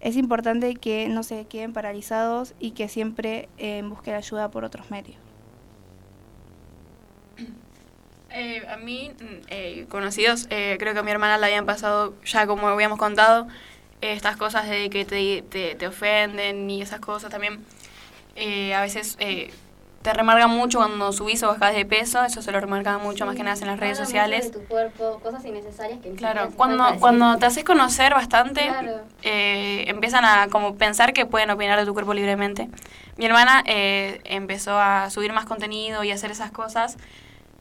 Es 0.00 0.16
importante 0.16 0.74
que 0.76 1.08
no 1.08 1.22
se 1.22 1.44
queden 1.46 1.72
paralizados 1.72 2.54
y 2.58 2.70
que 2.72 2.88
siempre 2.88 3.48
eh, 3.58 3.82
busquen 3.86 4.14
ayuda 4.14 4.50
por 4.50 4.64
otros 4.64 4.90
medios. 4.90 5.16
Eh, 8.32 8.64
a 8.72 8.76
mí, 8.76 9.10
mm, 9.20 9.24
eh, 9.48 9.86
conocidos, 9.88 10.46
eh, 10.50 10.76
creo 10.78 10.92
que 10.92 11.00
a 11.00 11.02
mi 11.02 11.10
hermana 11.10 11.36
le 11.38 11.46
habían 11.46 11.66
pasado, 11.66 12.14
ya 12.24 12.46
como 12.46 12.68
habíamos 12.68 12.98
contado, 12.98 13.48
eh, 14.02 14.12
estas 14.12 14.36
cosas 14.36 14.68
de 14.68 14.88
que 14.88 15.04
te, 15.04 15.42
te, 15.42 15.74
te 15.74 15.86
ofenden 15.86 16.70
y 16.70 16.80
esas 16.82 17.00
cosas 17.00 17.30
también. 17.30 17.64
eh, 18.36 18.72
a 18.74 18.80
veces 18.80 19.16
eh, 19.18 19.50
te 20.02 20.14
remarcan 20.14 20.48
mucho 20.48 20.78
cuando 20.78 21.12
subís 21.12 21.42
o 21.42 21.48
bajás 21.48 21.74
de 21.74 21.84
peso, 21.84 22.24
eso 22.24 22.40
se 22.40 22.52
lo 22.52 22.60
remarcan 22.60 23.02
mucho 23.02 23.26
más 23.26 23.34
que 23.36 23.42
nada 23.42 23.60
en 23.60 23.66
las 23.66 23.78
redes 23.80 23.98
sociales. 23.98 24.44
de 24.52 24.60
tu 24.60 24.64
cuerpo, 24.66 25.18
cosas 25.22 25.44
innecesarias 25.44 25.98
que 26.00 26.12
Claro, 26.14 26.50
cuando, 26.56 26.84
cuando 27.00 27.36
te 27.38 27.46
haces 27.46 27.64
conocer 27.64 28.14
bastante, 28.14 28.62
Claro. 28.68 29.02
empiezan 29.22 30.24
a 30.24 30.46
como 30.48 30.76
pensar 30.76 31.12
que 31.12 31.26
pueden 31.26 31.50
opinar 31.50 31.78
de 31.78 31.84
tu 31.84 31.92
cuerpo 31.92 32.14
libremente. 32.14 32.68
Mi 33.18 33.26
hermana 33.26 33.62
empezó 33.66 34.78
a 34.78 35.10
subir 35.10 35.32
más 35.34 35.44
contenido 35.44 36.02
y 36.04 36.12
hacer 36.12 36.30
esas 36.30 36.50
cosas, 36.50 36.96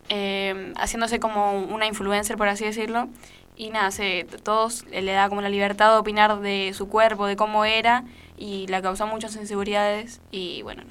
eh, 0.10 0.74
haciéndose 0.78 1.20
como 1.20 1.60
una 1.60 1.86
influencer, 1.88 2.38
por 2.38 2.48
así 2.48 2.66
decirlo. 2.66 3.08
Y 3.56 3.70
nada, 3.72 3.92
se, 3.92 4.25
todos 4.44 4.86
le 4.88 5.12
da 5.12 5.28
como 5.30 5.42
la 5.42 5.50
libertad 5.50 5.92
de 5.92 5.98
opinar 5.98 6.39
de 6.39 6.72
su 6.74 6.88
cuerpo, 6.88 7.25
de 7.25 7.36
cómo 7.36 7.66
era, 7.66 8.06
y 8.38 8.68
le 8.68 8.82
causó 8.82 9.06
muchas 9.08 9.36
inseguridades. 9.36 10.22
Y 10.32 10.62
bueno, 10.62 10.84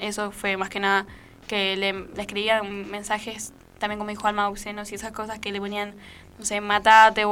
eso 0.00 0.30
fue 0.32 0.56
más 0.56 0.68
que 0.68 0.80
nada 0.80 1.06
que 1.46 1.76
le, 1.76 1.92
le 1.92 2.20
escribían 2.20 2.90
mensajes, 2.90 3.52
también 3.78 3.98
como 3.98 4.10
dijo 4.10 4.26
Alma, 4.26 4.48
obscenos 4.48 4.90
y 4.90 4.96
esas 4.96 5.12
cosas 5.12 5.38
que 5.38 5.52
le 5.52 5.60
ponían, 5.60 5.94
no 6.38 6.44
sé, 6.44 6.60
matate 6.60 7.24
o, 7.24 7.30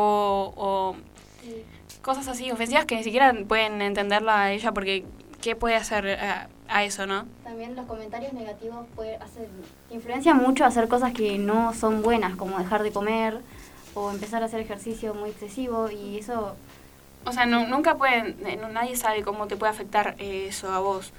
o 0.57 0.97
Sí. 1.43 1.63
cosas 2.01 2.27
así 2.29 2.51
ofensivas 2.51 2.87
que 2.87 2.97
ni 2.97 3.05
siquiera 3.05 3.35
pueden 3.47 3.83
entenderla 3.83 4.41
a 4.45 4.53
ella 4.53 4.73
porque 4.73 5.05
¿qué 5.43 5.55
puede 5.55 5.75
hacer 5.77 6.19
a, 6.19 6.49
a 6.69 6.85
eso, 6.85 7.07
no? 7.07 7.27
También 7.45 7.77
los 7.77 7.87
comentarios 7.87 8.33
negativos 8.33 8.87
puede 8.95 9.17
hacer, 9.17 9.49
influencian 9.91 10.37
mucho 10.39 10.65
a 10.65 10.69
hacer 10.69 10.89
cosas 10.89 11.13
que 11.13 11.39
no 11.39 11.73
son 11.75 12.03
buenas, 12.03 12.37
como 12.37 12.59
dejar 12.59 12.83
de 12.83 12.91
comer 12.93 13.41
o 13.95 14.11
empezar 14.11 14.43
a 14.43 14.47
hacer 14.47 14.61
ejercicio 14.61 15.15
muy 15.15 15.31
excesivo 15.31 15.91
y 15.91 16.19
eso 16.19 16.57
O 17.27 17.33
sea, 17.33 17.47
no- 17.47 17.67
nunca 17.67 17.95
pueden, 17.97 18.37
eh, 18.47 18.61
nadie 18.71 18.97
sabe 18.97 19.23
cómo 19.23 19.47
te 19.47 19.57
puede 19.57 19.73
afectar 19.73 20.15
eh, 20.19 20.47
eso 20.51 20.71
a 20.73 20.81
vos. 20.81 21.13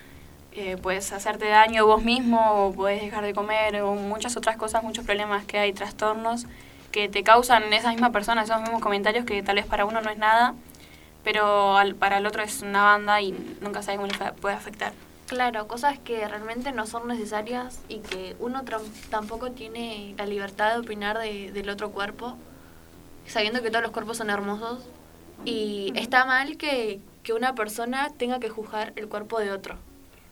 Eh, 0.51 0.77
puedes 0.77 1.11
hacerte 1.11 1.47
daño 1.47 1.85
vos 1.87 2.03
mismo 2.03 2.67
o 2.67 2.71
puedes 2.73 3.01
dejar 3.01 3.23
de 3.25 3.33
comer 3.33 3.81
o 3.81 3.95
muchas 3.95 4.37
otras 4.37 4.55
cosas, 4.55 4.83
muchos 4.83 5.03
problemas 5.03 5.45
que 5.45 5.57
hay, 5.57 5.73
trastornos 5.73 6.45
que 6.91 7.09
te 7.09 7.23
causan 7.23 7.73
esa 7.73 7.89
misma 7.89 8.11
persona, 8.11 8.43
esos 8.43 8.61
mismos 8.61 8.81
comentarios 8.81 9.25
que 9.25 9.41
tal 9.41 9.55
vez 9.55 9.65
para 9.65 9.85
uno 9.85 9.99
no 10.01 10.09
es 10.11 10.17
nada, 10.19 10.53
pero 11.23 11.75
al- 11.75 11.95
para 11.95 12.19
el 12.19 12.25
otro 12.27 12.43
es 12.43 12.61
una 12.61 12.83
banda 12.83 13.19
y 13.21 13.31
nunca 13.61 13.81
sabe 13.81 13.97
cómo 13.97 14.07
le 14.07 14.31
puede 14.33 14.53
afectar. 14.55 14.93
Claro, 15.27 15.67
cosas 15.67 15.97
que 15.97 16.27
realmente 16.27 16.71
no 16.71 16.85
son 16.85 17.07
necesarias 17.07 17.79
y 17.89 17.97
que 17.99 18.35
uno 18.39 18.63
tampoco 19.09 19.51
tiene 19.51 20.13
la 20.17 20.27
libertad 20.27 20.73
de 20.73 20.79
opinar 20.81 21.17
de- 21.17 21.51
del 21.51 21.69
otro 21.69 21.89
cuerpo, 21.91 22.37
sabiendo 23.25 23.63
que 23.63 23.69
todos 23.71 23.81
los 23.81 23.91
cuerpos 23.91 24.17
son 24.17 24.29
hermosos. 24.29 24.83
Y 25.43 25.91
está 25.95 26.25
mal 26.25 26.57
que, 26.57 26.99
que 27.23 27.33
una 27.33 27.55
persona 27.55 28.09
tenga 28.17 28.39
que 28.39 28.49
juzgar 28.49 28.93
el 28.95 29.07
cuerpo 29.07 29.39
de 29.39 29.51
otro. 29.51 29.75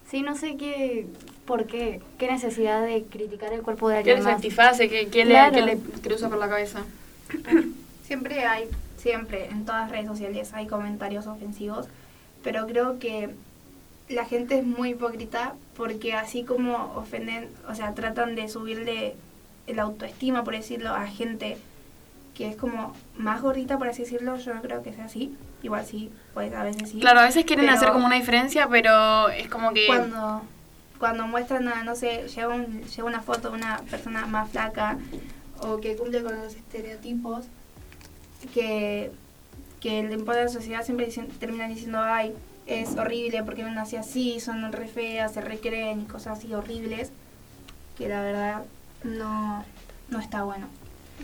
Sí, 0.09 0.21
no 0.21 0.35
sé 0.35 0.57
qué, 0.57 1.07
por 1.45 1.65
qué, 1.65 1.99
qué 2.19 2.27
necesidad 2.31 2.83
de 2.83 3.03
criticar 3.03 3.51
el 3.51 3.63
cuerpo 3.63 3.89
de 3.89 3.95
¿Qué 4.03 4.11
alguien 4.11 4.15
les 4.17 4.25
más. 4.25 4.35
satisface? 4.35 4.89
¿Qué, 4.89 5.07
qué 5.07 5.23
Claro. 5.23 5.65
le, 5.65 5.77
qué 5.79 5.91
le 5.95 6.01
cruza 6.01 6.29
por 6.29 6.37
la 6.37 6.49
cabeza? 6.49 6.83
Siempre 8.05 8.45
hay, 8.45 8.69
siempre 8.97 9.45
en 9.49 9.65
todas 9.65 9.83
las 9.83 9.91
redes 9.91 10.07
sociales 10.07 10.53
hay 10.53 10.67
comentarios 10.67 11.25
ofensivos, 11.25 11.87
pero 12.43 12.67
creo 12.67 12.99
que 12.99 13.33
la 14.13 14.25
gente 14.25 14.57
es 14.59 14.65
muy 14.65 14.89
hipócrita 14.91 15.55
porque 15.75 16.13
así 16.13 16.43
como 16.43 16.93
ofenden, 16.95 17.49
o 17.67 17.75
sea, 17.75 17.93
tratan 17.93 18.35
de 18.35 18.47
subirle 18.47 19.15
el 19.67 19.79
autoestima, 19.79 20.43
por 20.43 20.53
decirlo, 20.55 20.89
a 20.93 21.07
gente 21.07 21.57
que 22.35 22.47
es 22.49 22.55
como 22.55 22.93
más 23.17 23.41
gordita, 23.41 23.77
por 23.77 23.87
así 23.87 24.03
decirlo, 24.03 24.37
yo 24.37 24.53
no 24.53 24.61
creo 24.61 24.81
que 24.81 24.93
sea 24.93 25.05
así. 25.05 25.35
Igual 25.61 25.85
sí, 25.85 26.11
pues 26.33 26.51
a 26.53 26.63
veces 26.63 26.89
sí. 26.89 26.99
Claro, 26.99 27.19
a 27.19 27.23
veces 27.25 27.45
quieren 27.45 27.69
hacer 27.69 27.91
como 27.91 28.05
una 28.05 28.15
diferencia, 28.15 28.67
pero 28.67 29.29
es 29.29 29.47
como 29.47 29.71
que... 29.71 29.85
Cuando, 29.87 30.41
cuando 30.99 31.27
muestran, 31.27 31.67
a, 31.67 31.83
no 31.83 31.95
sé, 31.95 32.27
lleva, 32.27 32.55
un, 32.55 32.83
lleva 32.83 33.07
una 33.07 33.21
foto 33.21 33.49
de 33.49 33.55
una 33.55 33.77
persona 33.89 34.25
más 34.25 34.49
flaca 34.49 34.97
o 35.61 35.79
que 35.79 35.95
cumple 35.95 36.23
con 36.23 36.35
los 36.35 36.55
estereotipos 36.55 37.45
que, 38.53 39.11
que 39.79 40.03
le 40.03 40.13
impone 40.15 40.43
la 40.43 40.49
sociedad, 40.49 40.83
siempre 40.83 41.05
dicen- 41.05 41.29
terminan 41.39 41.69
diciendo, 41.73 41.99
ay, 42.01 42.33
es 42.65 42.95
horrible 42.97 43.43
porque 43.43 43.63
no 43.63 43.71
nací 43.71 43.95
así, 43.95 44.39
son 44.39 44.71
re 44.71 44.87
feas, 44.87 45.33
se 45.33 45.41
recreen 45.41 46.01
y 46.01 46.05
cosas 46.05 46.39
así 46.39 46.53
horribles, 46.53 47.11
que 47.97 48.07
la 48.09 48.21
verdad 48.21 48.63
no, 49.03 49.63
no 50.09 50.19
está 50.19 50.43
bueno. 50.43 50.67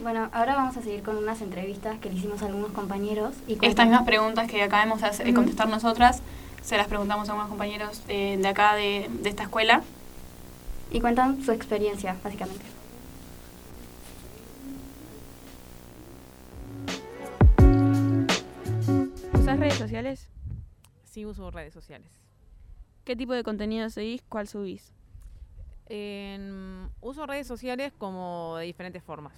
Bueno, 0.02 0.30
ahora 0.34 0.56
vamos 0.56 0.78
a 0.78 0.82
seguir 0.82 1.02
con 1.02 1.18
unas 1.18 1.42
entrevistas 1.42 1.98
que 2.00 2.10
le 2.10 2.16
hicimos 2.16 2.42
a 2.42 2.46
algunos 2.46 2.72
compañeros 2.72 3.34
y 3.48 3.58
Estas 3.66 3.88
mismas 3.88 4.06
preguntas 4.06 4.48
que 4.50 4.62
acabamos 4.62 5.02
de 5.02 5.24
de 5.24 5.34
contestar 5.34 5.68
nosotras, 5.68 6.22
se 6.62 6.78
las 6.78 6.88
preguntamos 6.88 7.28
a 7.30 7.34
unos 7.34 7.48
compañeros 7.48 8.04
eh, 8.08 8.38
de 8.40 8.48
acá, 8.48 8.76
de, 8.76 9.10
de 9.22 9.30
esta 9.30 9.44
escuela. 9.44 9.82
y 10.92 11.00
cuentan 11.02 11.44
su 11.44 11.52
experiencia, 11.52 12.16
básicamente. 12.24 12.66
¿Usas 19.34 19.60
redes 19.60 19.76
sociales? 19.76 20.28
Sí, 21.20 21.26
uso 21.26 21.52
redes 21.52 21.74
sociales. 21.74 22.10
¿Qué 23.04 23.14
tipo 23.14 23.34
de 23.34 23.44
contenido 23.44 23.90
seguís? 23.90 24.24
¿Cuál 24.30 24.48
subís? 24.48 24.94
En- 25.90 26.88
uso 27.02 27.26
redes 27.26 27.46
sociales 27.46 27.92
como 27.98 28.56
de 28.58 28.64
diferentes 28.64 29.04
formas. 29.04 29.34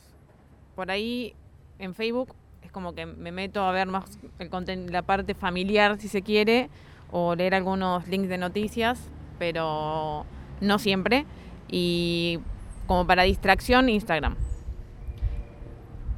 Por 0.76 0.92
ahí, 0.92 1.34
en 1.80 1.96
Facebook, 1.96 2.36
es 2.62 2.72
como 2.72 2.94
que 2.94 3.08
me 3.08 3.32
meto 3.32 3.64
a 3.64 3.72
ver 3.72 3.88
más 3.88 4.20
el 4.38 4.92
la 4.92 5.02
parte 5.02 5.34
familiar, 5.34 6.00
si 6.00 6.08
se 6.08 6.22
quiere, 6.22 6.70
o 7.12 7.34
leer 7.34 7.56
algunos 7.56 8.08
links 8.08 8.30
de 8.30 8.38
noticias, 8.38 9.00
pero 9.40 10.24
no 10.62 10.78
siempre. 10.78 11.26
Y 11.68 12.38
como 12.86 13.08
para 13.08 13.24
distracción, 13.24 13.90
Instagram. 13.90 14.36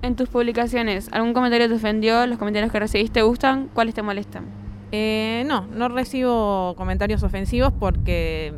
En 0.01 0.17
tus 0.17 0.27
publicaciones, 0.27 1.07
¿algún 1.13 1.33
comentario 1.33 1.69
te 1.69 1.75
ofendió? 1.75 2.27
¿Los 2.27 2.37
comentarios 2.37 2.69
que 2.69 2.81
recibiste 2.81 3.13
te 3.13 3.21
gustan? 3.21 3.69
¿Cuáles 3.69 3.95
te 3.95 4.01
molestan? 4.01 4.62
Eh, 4.95 5.43
no, 5.47 5.65
no 5.65 5.89
recibo 5.89 6.75
comentarios 6.77 7.23
ofensivos 7.23 7.73
porque 7.79 8.53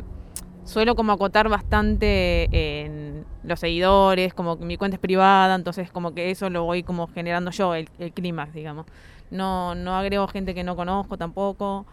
suelo 0.65 0.93
como 0.97 1.13
acotar 1.13 1.47
bastante 1.47 2.49
en 2.51 3.23
los 3.45 3.61
seguidores, 3.61 4.33
como 4.33 4.59
que 4.59 4.65
mi 4.65 4.75
cuenta 4.75 4.95
es 4.95 4.99
privada, 4.99 5.55
entonces 5.55 5.89
como 5.89 6.13
que 6.13 6.31
eso 6.31 6.49
lo 6.49 6.65
voy 6.65 6.83
como 6.83 7.07
generando 7.07 7.51
yo, 7.51 7.73
el, 7.73 7.87
el 7.99 8.11
clímax, 8.11 8.53
digamos. 8.53 8.85
No, 9.31 9.75
no 9.75 9.95
agrego 9.95 10.27
gente 10.27 10.53
que 10.53 10.65
no 10.65 10.75
conozco 10.75 11.17
tampoco, 11.17 11.85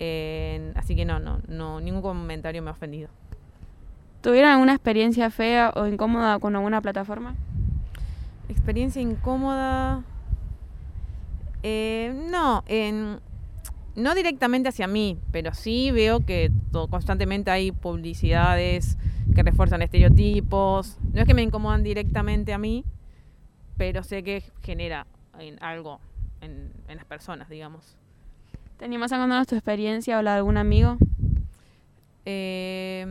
eh, 0.00 0.72
así 0.74 0.96
que 0.96 1.04
no, 1.04 1.20
no, 1.20 1.38
no, 1.46 1.80
ningún 1.80 2.02
comentario 2.02 2.62
me 2.62 2.70
ha 2.70 2.72
ofendido. 2.72 3.10
¿Tuvieron 4.22 4.50
alguna 4.50 4.72
experiencia 4.72 5.30
fea 5.30 5.72
o 5.76 5.86
incómoda 5.86 6.40
con 6.40 6.56
alguna 6.56 6.80
plataforma? 6.80 7.36
Experiencia 8.48 9.00
incómoda. 9.00 10.02
Eh, 11.62 12.12
no, 12.28 12.64
en, 12.66 13.20
no 13.96 14.14
directamente 14.14 14.68
hacia 14.68 14.86
mí, 14.86 15.18
pero 15.30 15.54
sí 15.54 15.90
veo 15.90 16.20
que 16.20 16.50
constantemente 16.90 17.50
hay 17.50 17.72
publicidades 17.72 18.96
que 19.34 19.42
refuerzan 19.42 19.82
estereotipos. 19.82 20.98
No 21.12 21.20
es 21.20 21.26
que 21.26 21.34
me 21.34 21.42
incomodan 21.42 21.82
directamente 21.82 22.52
a 22.52 22.58
mí, 22.58 22.84
pero 23.76 24.02
sé 24.02 24.22
que 24.22 24.42
genera 24.62 25.06
en 25.38 25.62
algo 25.62 26.00
en, 26.40 26.72
en 26.88 26.96
las 26.96 27.04
personas, 27.04 27.48
digamos. 27.48 27.96
¿Te 28.78 28.84
animás 28.84 29.12
a 29.12 29.18
contarnos 29.18 29.46
tu 29.46 29.54
experiencia 29.54 30.18
o 30.18 30.22
la 30.22 30.32
de 30.32 30.36
algún 30.38 30.56
amigo? 30.56 30.96
Eh, 32.26 33.06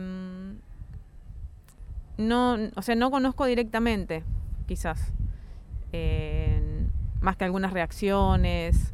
no, 2.18 2.58
o 2.74 2.82
sea, 2.82 2.94
no 2.94 3.10
conozco 3.10 3.46
directamente, 3.46 4.22
quizás. 4.66 5.12
Eh, 5.92 6.86
más 7.20 7.36
que 7.36 7.44
algunas 7.44 7.72
reacciones. 7.72 8.92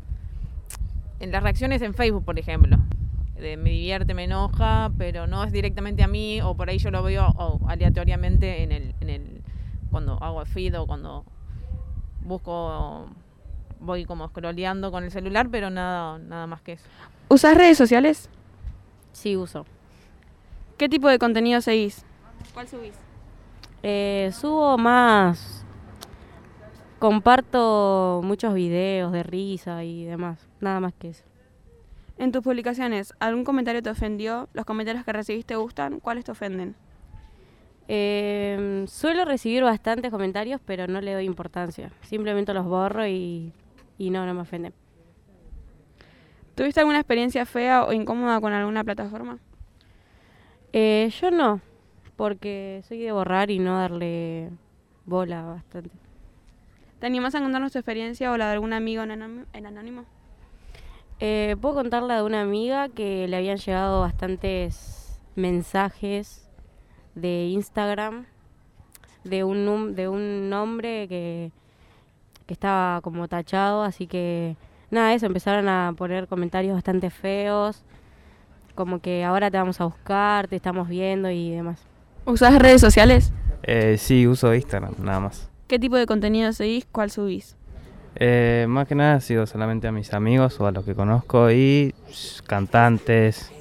En 1.20 1.30
las 1.30 1.42
reacciones 1.42 1.82
en 1.82 1.94
Facebook, 1.94 2.24
por 2.24 2.38
ejemplo. 2.38 2.78
De 3.38 3.56
me 3.56 3.70
divierte, 3.70 4.14
me 4.14 4.24
enoja, 4.24 4.90
pero 4.98 5.26
no 5.26 5.44
es 5.44 5.52
directamente 5.52 6.02
a 6.02 6.08
mí, 6.08 6.40
o 6.42 6.54
por 6.54 6.68
ahí 6.68 6.78
yo 6.78 6.90
lo 6.90 7.02
veo 7.02 7.34
aleatoriamente 7.68 8.62
en 8.62 8.72
el, 8.72 8.94
en 9.00 9.10
el. 9.10 9.42
cuando 9.90 10.22
hago 10.22 10.40
el 10.40 10.46
feed 10.46 10.78
o 10.78 10.86
cuando 10.86 11.24
busco. 12.22 13.06
voy 13.80 14.04
como 14.04 14.28
scrolleando 14.28 14.90
con 14.90 15.04
el 15.04 15.10
celular, 15.10 15.48
pero 15.50 15.70
nada, 15.70 16.18
nada 16.18 16.46
más 16.46 16.62
que 16.62 16.72
eso. 16.72 16.86
¿Usás 17.28 17.56
redes 17.56 17.78
sociales? 17.78 18.28
Sí, 19.12 19.36
uso. 19.36 19.66
¿Qué 20.76 20.88
tipo 20.88 21.08
de 21.08 21.18
contenido 21.18 21.60
seguís? 21.60 22.04
¿Cuál 22.54 22.66
subís? 22.66 22.94
Eh, 23.82 24.30
subo 24.32 24.76
más. 24.78 25.64
Comparto 26.98 28.20
muchos 28.24 28.52
videos 28.52 29.12
de 29.12 29.22
risa 29.22 29.84
y 29.84 30.04
demás. 30.04 30.49
Nada 30.60 30.80
más 30.80 30.92
que 30.94 31.10
eso. 31.10 31.24
En 32.18 32.32
tus 32.32 32.42
publicaciones, 32.42 33.14
¿algún 33.18 33.44
comentario 33.44 33.82
te 33.82 33.88
ofendió? 33.88 34.48
¿Los 34.52 34.66
comentarios 34.66 35.04
que 35.04 35.12
recibiste 35.12 35.54
te 35.54 35.56
gustan? 35.56 36.00
¿Cuáles 36.00 36.24
te 36.24 36.32
ofenden? 36.32 36.74
Eh, 37.88 38.84
suelo 38.86 39.24
recibir 39.24 39.62
bastantes 39.62 40.10
comentarios, 40.10 40.60
pero 40.64 40.86
no 40.86 41.00
le 41.00 41.14
doy 41.14 41.24
importancia. 41.24 41.90
Simplemente 42.02 42.52
los 42.52 42.66
borro 42.66 43.06
y, 43.06 43.52
y 43.96 44.10
no, 44.10 44.26
no 44.26 44.34
me 44.34 44.42
ofenden. 44.42 44.74
¿Tuviste 46.54 46.80
alguna 46.80 46.98
experiencia 46.98 47.46
fea 47.46 47.84
o 47.84 47.92
incómoda 47.94 48.38
con 48.38 48.52
alguna 48.52 48.84
plataforma? 48.84 49.38
Eh, 50.74 51.10
yo 51.20 51.30
no, 51.30 51.62
porque 52.16 52.82
soy 52.86 52.98
de 52.98 53.12
borrar 53.12 53.50
y 53.50 53.58
no 53.58 53.78
darle 53.78 54.50
bola 55.06 55.42
bastante. 55.42 55.90
¿Te 57.00 57.06
animás 57.06 57.34
a 57.34 57.40
contarnos 57.40 57.72
tu 57.72 57.78
experiencia 57.78 58.30
o 58.30 58.36
la 58.36 58.48
de 58.48 58.52
algún 58.52 58.74
amigo 58.74 59.02
en 59.02 59.10
anónimo? 59.66 60.04
Eh, 61.20 61.56
Puedo 61.60 61.74
contarla 61.74 62.16
de 62.16 62.22
una 62.22 62.40
amiga 62.40 62.88
que 62.88 63.28
le 63.28 63.36
habían 63.36 63.58
llegado 63.58 64.00
bastantes 64.00 65.20
mensajes 65.36 66.48
de 67.14 67.46
Instagram 67.46 68.26
de 69.24 69.44
un, 69.44 69.66
num- 69.66 69.92
de 69.94 70.08
un 70.08 70.48
nombre 70.48 71.06
que, 71.08 71.52
que 72.46 72.54
estaba 72.54 73.00
como 73.02 73.28
tachado, 73.28 73.82
así 73.82 74.06
que 74.06 74.56
nada, 74.90 75.12
eso, 75.14 75.26
empezaron 75.26 75.68
a 75.68 75.92
poner 75.96 76.26
comentarios 76.26 76.74
bastante 76.74 77.10
feos, 77.10 77.82
como 78.74 79.00
que 79.00 79.22
ahora 79.24 79.50
te 79.50 79.58
vamos 79.58 79.78
a 79.80 79.84
buscar, 79.84 80.48
te 80.48 80.56
estamos 80.56 80.88
viendo 80.88 81.30
y 81.30 81.50
demás. 81.50 81.82
¿Usás 82.24 82.58
redes 82.58 82.80
sociales? 82.80 83.30
Eh, 83.62 83.96
sí, 83.98 84.26
uso 84.26 84.54
Instagram, 84.54 84.94
nada 85.02 85.20
más. 85.20 85.50
¿Qué 85.68 85.78
tipo 85.78 85.96
de 85.96 86.06
contenido 86.06 86.52
seguís? 86.54 86.86
¿Cuál 86.90 87.10
subís? 87.10 87.56
Eh, 88.16 88.66
más 88.68 88.88
que 88.88 88.94
nada 88.94 89.20
sigo 89.20 89.46
solamente 89.46 89.86
a 89.86 89.92
mis 89.92 90.12
amigos 90.12 90.60
o 90.60 90.66
a 90.66 90.72
los 90.72 90.84
que 90.84 90.94
conozco 90.94 91.50
y 91.50 91.94
cantantes 92.46 93.52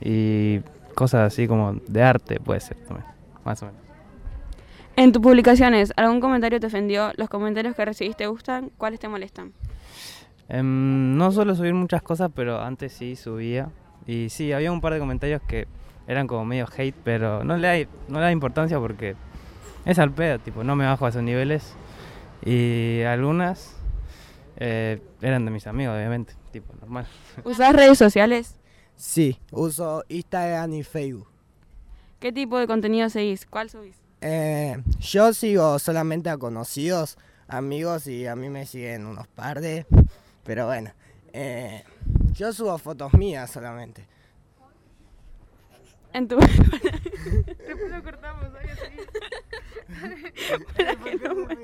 y 0.00 0.60
cosas 0.94 1.32
así 1.32 1.48
como 1.48 1.74
de 1.88 2.02
arte 2.02 2.38
puede 2.38 2.60
ser 2.60 2.76
también, 2.86 3.06
más 3.44 3.62
o 3.62 3.66
menos. 3.66 3.80
En 4.94 5.10
tus 5.10 5.22
publicaciones, 5.22 5.92
¿algún 5.96 6.20
comentario 6.20 6.60
te 6.60 6.66
ofendió? 6.66 7.12
¿Los 7.16 7.28
comentarios 7.30 7.74
que 7.74 7.84
recibiste 7.84 8.24
te 8.24 8.26
gustan? 8.28 8.70
¿Cuáles 8.76 9.00
te 9.00 9.08
molestan? 9.08 9.52
Em, 10.48 11.16
no 11.16 11.32
suelo 11.32 11.54
subir 11.54 11.72
muchas 11.72 12.02
cosas, 12.02 12.30
pero 12.34 12.60
antes 12.60 12.92
sí 12.92 13.16
subía. 13.16 13.70
Y 14.06 14.28
sí, 14.28 14.52
había 14.52 14.70
un 14.70 14.82
par 14.82 14.92
de 14.92 14.98
comentarios 14.98 15.40
que 15.48 15.66
eran 16.06 16.26
como 16.26 16.44
medio 16.44 16.66
hate, 16.76 16.94
pero 17.04 17.42
no 17.42 17.56
le 17.56 17.68
da, 17.68 17.88
no 18.08 18.18
le 18.18 18.24
da 18.24 18.32
importancia 18.32 18.78
porque 18.78 19.16
es 19.86 19.98
al 19.98 20.10
pedo, 20.10 20.38
tipo, 20.40 20.62
no 20.62 20.76
me 20.76 20.84
bajo 20.84 21.06
a 21.06 21.08
esos 21.08 21.22
niveles. 21.22 21.74
Y 22.44 23.02
algunas 23.02 23.74
eh, 24.56 25.00
eran 25.20 25.44
de 25.44 25.50
mis 25.50 25.66
amigos, 25.66 25.94
obviamente, 25.96 26.34
tipo, 26.50 26.72
normal. 26.80 27.06
¿Usás 27.44 27.74
redes 27.74 27.98
sociales? 27.98 28.56
Sí, 28.96 29.38
uso 29.50 30.04
Instagram 30.08 30.72
y 30.74 30.82
Facebook. 30.82 31.28
¿Qué 32.20 32.32
tipo 32.32 32.58
de 32.58 32.66
contenido 32.66 33.08
seguís? 33.10 33.46
¿Cuál 33.46 33.68
subís? 33.70 33.96
Eh, 34.20 34.80
yo 35.00 35.32
sigo 35.34 35.78
solamente 35.80 36.30
a 36.30 36.38
conocidos, 36.38 37.18
amigos 37.48 38.06
y 38.06 38.26
a 38.26 38.36
mí 38.36 38.48
me 38.48 38.66
siguen 38.66 39.06
unos 39.06 39.26
par 39.28 39.60
de... 39.60 39.86
Pero 40.44 40.66
bueno, 40.66 40.92
eh, 41.32 41.82
yo 42.32 42.52
subo 42.52 42.78
fotos 42.78 43.12
mías 43.14 43.50
solamente. 43.50 44.06
En 46.12 46.28
tu... 46.28 46.36
Después 46.38 47.90
lo 47.90 48.02
cortamos, 48.04 48.46
¿sabes? 48.52 48.78
Para 50.76 50.94
que 50.96 51.16
no 51.16 51.34
me- 51.34 51.56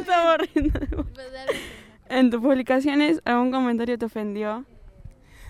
Estamos 0.00 0.38
riendo 0.38 0.78
de 0.80 0.96
vos. 0.96 1.06
En 2.20 2.28
tus 2.28 2.42
publicaciones, 2.42 3.22
¿algún 3.24 3.50
comentario 3.50 3.96
te 3.96 4.04
ofendió? 4.04 4.66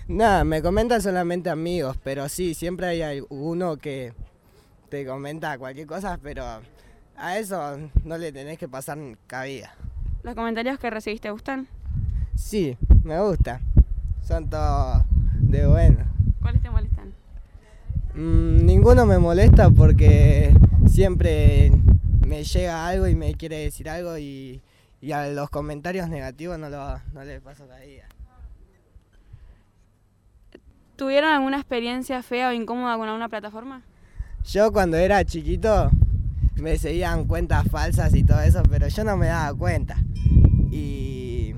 Nada, 0.07 0.45
me 0.45 0.61
comentan 0.61 1.01
solamente 1.01 1.49
amigos, 1.49 1.97
pero 2.01 2.29
sí, 2.29 2.53
siempre 2.53 2.87
hay 2.87 3.01
alguno 3.01 3.75
que 3.75 4.13
te 4.87 5.05
comenta 5.05 5.57
cualquier 5.57 5.85
cosa, 5.85 6.17
pero 6.23 6.45
a 7.17 7.37
eso 7.37 7.77
no 8.05 8.17
le 8.17 8.31
tenés 8.31 8.57
que 8.57 8.69
pasar 8.69 8.97
cabida. 9.27 9.75
¿Los 10.23 10.33
comentarios 10.33 10.79
que 10.79 10.89
recibiste 10.89 11.27
te 11.27 11.31
gustan? 11.31 11.67
Sí, 12.35 12.77
me 13.03 13.19
gusta. 13.19 13.59
Son 14.21 14.49
todos 14.49 15.03
de 15.41 15.67
bueno. 15.67 16.05
¿Cuáles 16.39 16.61
te 16.61 16.69
molestan? 16.69 17.13
Mm, 18.15 18.65
ninguno 18.65 19.05
me 19.05 19.19
molesta 19.19 19.69
porque 19.69 20.55
siempre 20.87 21.73
me 22.25 22.45
llega 22.45 22.87
algo 22.87 23.07
y 23.07 23.15
me 23.15 23.33
quiere 23.33 23.57
decir 23.57 23.89
algo 23.89 24.17
y, 24.17 24.61
y 25.01 25.11
a 25.11 25.27
los 25.27 25.49
comentarios 25.49 26.07
negativos 26.09 26.59
no, 26.59 26.69
lo, 26.69 26.99
no 27.13 27.23
le 27.23 27.41
paso 27.41 27.67
cabida. 27.67 28.05
¿Tuvieron 30.95 31.31
alguna 31.31 31.57
experiencia 31.57 32.21
fea 32.21 32.49
o 32.49 32.53
incómoda 32.53 32.95
con 32.95 33.07
alguna 33.07 33.27
plataforma? 33.27 33.81
Yo 34.45 34.71
cuando 34.71 34.97
era 34.97 35.25
chiquito 35.25 35.89
me 36.55 36.77
seguían 36.77 37.25
cuentas 37.25 37.67
falsas 37.69 38.13
y 38.13 38.23
todo 38.23 38.41
eso, 38.41 38.61
pero 38.69 38.87
yo 38.87 39.03
no 39.03 39.17
me 39.17 39.27
daba 39.27 39.57
cuenta. 39.57 39.97
Y, 40.69 41.55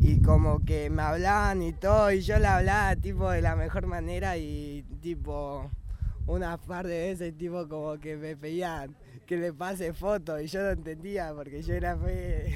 y 0.00 0.22
como 0.22 0.64
que 0.64 0.88
me 0.88 1.02
hablaban 1.02 1.60
y 1.62 1.74
todo, 1.74 2.10
y 2.10 2.22
yo 2.22 2.38
le 2.38 2.46
hablaba 2.46 2.96
tipo 2.96 3.30
de 3.30 3.42
la 3.42 3.56
mejor 3.56 3.86
manera 3.86 4.38
y 4.38 4.82
tipo 5.02 5.70
unas 6.26 6.58
par 6.58 6.86
de 6.86 7.08
veces 7.08 7.36
tipo 7.36 7.68
como 7.68 7.98
que 7.98 8.16
me 8.16 8.36
pedían 8.36 8.96
que 9.26 9.36
le 9.36 9.52
pase 9.52 9.92
fotos 9.92 10.40
y 10.40 10.46
yo 10.46 10.62
no 10.62 10.70
entendía 10.70 11.32
porque 11.34 11.62
yo 11.62 11.74
era 11.74 11.96
fe, 11.96 12.54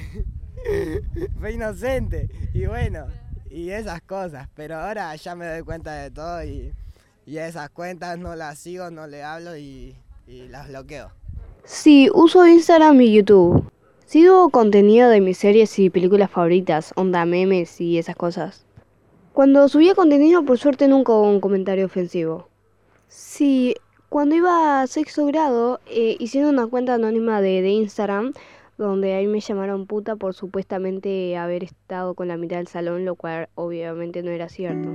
fe 1.41 1.51
inocente. 1.51 2.29
Y 2.53 2.65
bueno, 2.65 3.07
y 3.49 3.69
esas 3.69 4.01
cosas, 4.01 4.47
pero 4.55 4.77
ahora 4.77 5.15
ya 5.15 5.35
me 5.35 5.45
doy 5.45 5.61
cuenta 5.61 5.93
de 5.93 6.11
todo 6.11 6.43
y, 6.43 6.73
y 7.25 7.37
esas 7.37 7.69
cuentas 7.69 8.17
no 8.17 8.35
las 8.35 8.57
sigo, 8.57 8.89
no 8.89 9.07
le 9.07 9.23
hablo 9.23 9.57
y, 9.57 9.95
y 10.25 10.47
las 10.47 10.69
bloqueo. 10.69 11.11
Sí, 11.63 12.09
uso 12.13 12.47
Instagram 12.47 12.99
y 13.01 13.13
YouTube. 13.13 13.69
Sigo 14.05 14.49
contenido 14.49 15.09
de 15.09 15.21
mis 15.21 15.37
series 15.37 15.77
y 15.79 15.89
películas 15.89 16.31
favoritas, 16.31 16.91
onda 16.95 17.25
memes 17.25 17.79
y 17.79 17.97
esas 17.97 18.15
cosas. 18.15 18.65
Cuando 19.33 19.69
subía 19.69 19.95
contenido, 19.95 20.43
por 20.43 20.57
suerte 20.57 20.87
nunca 20.87 21.13
hubo 21.13 21.29
un 21.29 21.39
comentario 21.39 21.85
ofensivo. 21.85 22.49
Sí, 23.07 23.75
cuando 24.11 24.35
iba 24.35 24.81
a 24.81 24.87
sexto 24.87 25.25
grado, 25.25 25.79
eh, 25.87 26.17
hicieron 26.19 26.49
una 26.49 26.67
cuenta 26.67 26.95
anónima 26.95 27.39
de, 27.39 27.61
de 27.61 27.69
Instagram 27.69 28.33
donde 28.77 29.13
ahí 29.13 29.25
me 29.25 29.39
llamaron 29.39 29.85
puta 29.85 30.17
por 30.17 30.33
supuestamente 30.33 31.37
haber 31.37 31.63
estado 31.63 32.13
con 32.13 32.27
la 32.27 32.35
mitad 32.35 32.57
del 32.57 32.67
salón, 32.67 33.05
lo 33.05 33.15
cual 33.15 33.47
obviamente 33.55 34.21
no 34.21 34.31
era 34.31 34.49
cierto. 34.49 34.89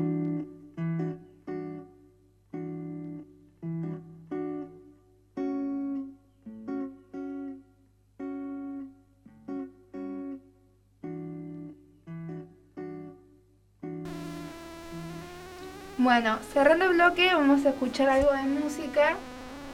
Bueno, 16.07 16.39
cerrando 16.53 16.85
el 16.85 16.93
bloque 16.93 17.35
vamos 17.35 17.67
a 17.67 17.71
escuchar 17.71 18.09
algo 18.09 18.31
de 18.31 18.43
música 18.45 19.17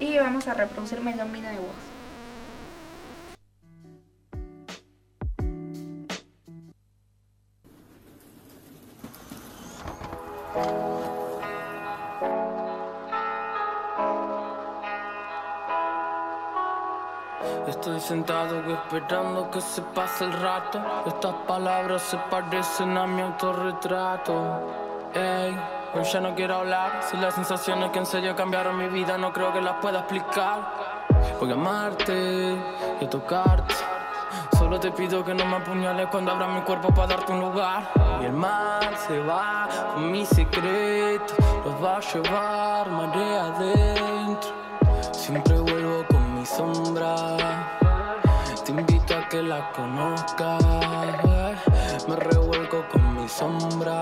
y 0.01 0.17
vamos 0.17 0.49
a 0.49 0.55
reproducir 0.55 0.99
Melomina 1.03 1.51
de 1.51 1.59
voz. 1.59 1.69
Estoy 17.69 18.01
sentado 18.01 18.59
esperando 18.73 19.51
que 19.51 19.61
se 19.61 19.83
pase 19.83 20.25
el 20.25 20.33
rato. 20.33 20.83
Estas 21.07 21.35
palabras 21.47 22.01
se 22.01 22.17
parecen 22.31 22.97
a 22.97 23.07
mi 23.07 23.21
autorretrato. 23.21 25.11
Ey, 25.13 25.55
hoy 25.95 26.05
ya 26.05 26.21
no 26.21 26.35
quiero 26.35 26.57
hablar. 26.57 27.03
Si 27.11 27.17
las 27.17 27.35
sensaciones 27.35 27.91
que 27.91 27.99
en 27.99 28.07
serio 28.07 28.35
cambiaron 28.35 28.77
mi 28.77 28.89
vida, 28.89 29.19
no 29.19 29.33
creo 29.33 29.53
que 29.53 29.61
las 29.61 29.75
pueda 29.81 30.01
explicar. 30.01 30.61
Voy 31.41 31.51
a 31.51 31.55
amarte 31.55 32.57
y 33.01 33.05
a 33.05 33.11
tocarte. 33.11 33.75
Solo 34.59 34.79
te 34.79 34.91
pido 34.93 35.25
que 35.25 35.35
no 35.35 35.45
me 35.45 35.57
apuñales 35.57 36.07
cuando 36.09 36.33
abra 36.33 36.47
mi 36.47 36.61
cuerpo 36.63 36.89
para 36.95 37.09
darte 37.09 37.33
un 37.33 37.41
lugar. 37.41 37.91
Y 38.23 38.27
el 38.27 38.33
mar 38.33 38.97
se 39.07 39.19
va 39.21 39.69
con 39.95 40.11
mi 40.11 40.25
secreto, 40.25 41.35
los 41.65 41.83
va 41.83 41.97
a 41.97 42.01
llevar 42.01 42.91
marea 42.91 43.47
adentro. 43.47 44.51
Siempre 45.13 45.59
vuelvo 45.59 46.05
con 46.09 46.39
mi 46.39 46.47
sombra. 46.47 47.37
Te 48.65 48.71
invito 48.71 49.17
a 49.17 49.29
que 49.29 49.43
la 49.43 49.73
conozcas. 49.73 50.63
Me 52.09 52.17
revuelco 52.17 52.85
con 52.91 53.17
mi 53.17 53.29
sombra. 53.29 54.01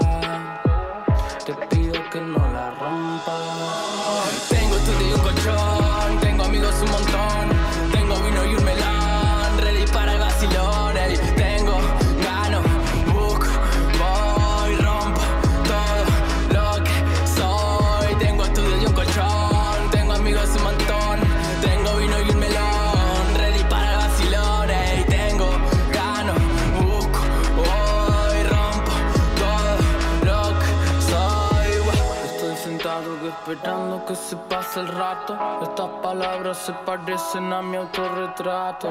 Se 34.21 34.37
pase 34.37 34.81
el 34.81 34.89
rato. 34.89 35.37
Estas 35.63 35.89
palabras 36.03 36.59
se 36.59 36.73
parecen 36.73 37.53
a 37.53 37.63
mi 37.63 37.77
autorretrato. 37.77 38.89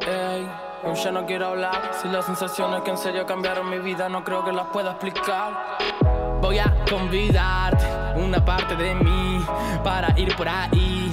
Ey, 0.00 0.48
hoy 0.84 0.94
ya 0.94 1.12
no 1.12 1.26
quiero 1.26 1.48
hablar. 1.48 1.92
Si 2.00 2.08
las 2.08 2.24
sensaciones 2.24 2.82
que 2.82 2.90
en 2.90 2.98
serio 2.98 3.26
cambiaron 3.26 3.68
mi 3.68 3.78
vida, 3.78 4.08
no 4.08 4.24
creo 4.24 4.44
que 4.44 4.52
las 4.52 4.66
pueda 4.68 4.92
explicar. 4.92 5.78
Voy 6.40 6.58
a 6.58 6.72
convidarte 6.88 7.84
una 8.16 8.44
parte 8.44 8.76
de 8.76 8.94
mí 8.94 9.44
para 9.84 10.18
ir 10.18 10.34
por 10.36 10.48
ahí. 10.48 11.12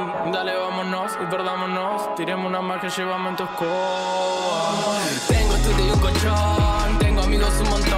Mm, 0.00 0.32
Dale, 0.32 0.56
vámonos 0.56 1.12
y 1.22 1.26
perdámonos. 1.26 2.14
Tiremos 2.14 2.46
una 2.46 2.60
más 2.60 2.80
que 2.80 2.88
llevamos 2.88 3.30
en 3.30 3.36
tu 3.36 3.42
escoba. 3.44 4.98
Tengo 5.28 5.54
estudio 5.54 5.86
y 5.86 5.90
un 5.90 6.00
colchón. 6.00 6.98
Tengo 6.98 7.22
amigos 7.22 7.52
un 7.60 7.68
montón. 7.70 7.89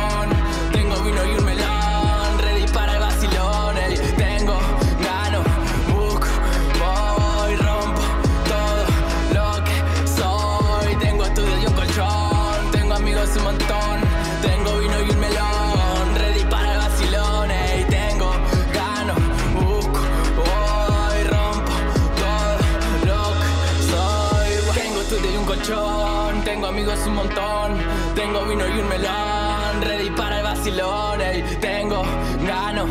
Tengo 28.32 28.46
vino 28.46 28.66
y 28.66 28.80
un 28.80 28.88
melón. 28.88 29.82
Ready 29.82 30.10
para 30.16 30.38
el 30.38 30.42
vacilón. 30.42 31.20
ey. 31.20 31.42
Tengo 31.60 32.02
gano, 32.46 32.86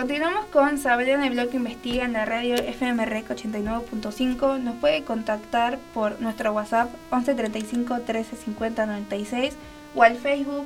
continuamos 0.00 0.46
con 0.46 0.78
Sabrina 0.78 1.26
el 1.26 1.34
blog 1.34 1.54
Investiga 1.54 2.06
en 2.06 2.14
la 2.14 2.24
radio 2.24 2.54
FM 2.54 3.04
Rec 3.04 3.28
89.5. 3.28 4.58
Nos 4.58 4.76
puede 4.76 5.04
contactar 5.04 5.78
por 5.92 6.18
nuestro 6.22 6.54
WhatsApp 6.54 6.88
11 7.10 7.34
35 7.34 8.00
13 8.06 8.34
50 8.34 8.86
96 8.86 9.54
o 9.94 10.02
al 10.02 10.16
Facebook 10.16 10.64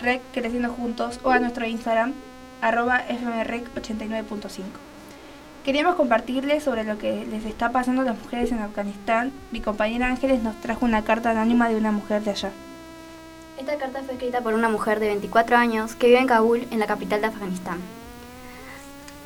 Rec 0.00 0.22
Creciendo 0.32 0.70
Juntos 0.70 1.20
o 1.22 1.30
a 1.30 1.40
nuestro 1.40 1.66
Instagram 1.66 2.14
arroba 2.62 3.00
FMREC 3.00 3.66
89.5. 3.74 4.62
Queríamos 5.62 5.96
compartirles 5.96 6.62
sobre 6.64 6.84
lo 6.84 6.96
que 6.96 7.26
les 7.26 7.44
está 7.44 7.70
pasando 7.70 8.00
a 8.00 8.06
las 8.06 8.18
mujeres 8.18 8.50
en 8.50 8.60
Afganistán. 8.60 9.30
Mi 9.50 9.60
compañera 9.60 10.06
Ángeles 10.06 10.42
nos 10.42 10.58
trajo 10.62 10.86
una 10.86 11.04
carta 11.04 11.32
anónima 11.32 11.68
de 11.68 11.76
una 11.76 11.92
mujer 11.92 12.22
de 12.22 12.30
allá. 12.30 12.50
Esta 13.58 13.76
carta 13.76 14.02
fue 14.04 14.14
escrita 14.14 14.40
por 14.40 14.54
una 14.54 14.70
mujer 14.70 15.00
de 15.00 15.08
24 15.08 15.54
años 15.54 15.94
que 15.96 16.06
vive 16.06 16.20
en 16.20 16.26
Kabul, 16.26 16.66
en 16.70 16.78
la 16.78 16.86
capital 16.86 17.20
de 17.20 17.26
Afganistán. 17.26 18.03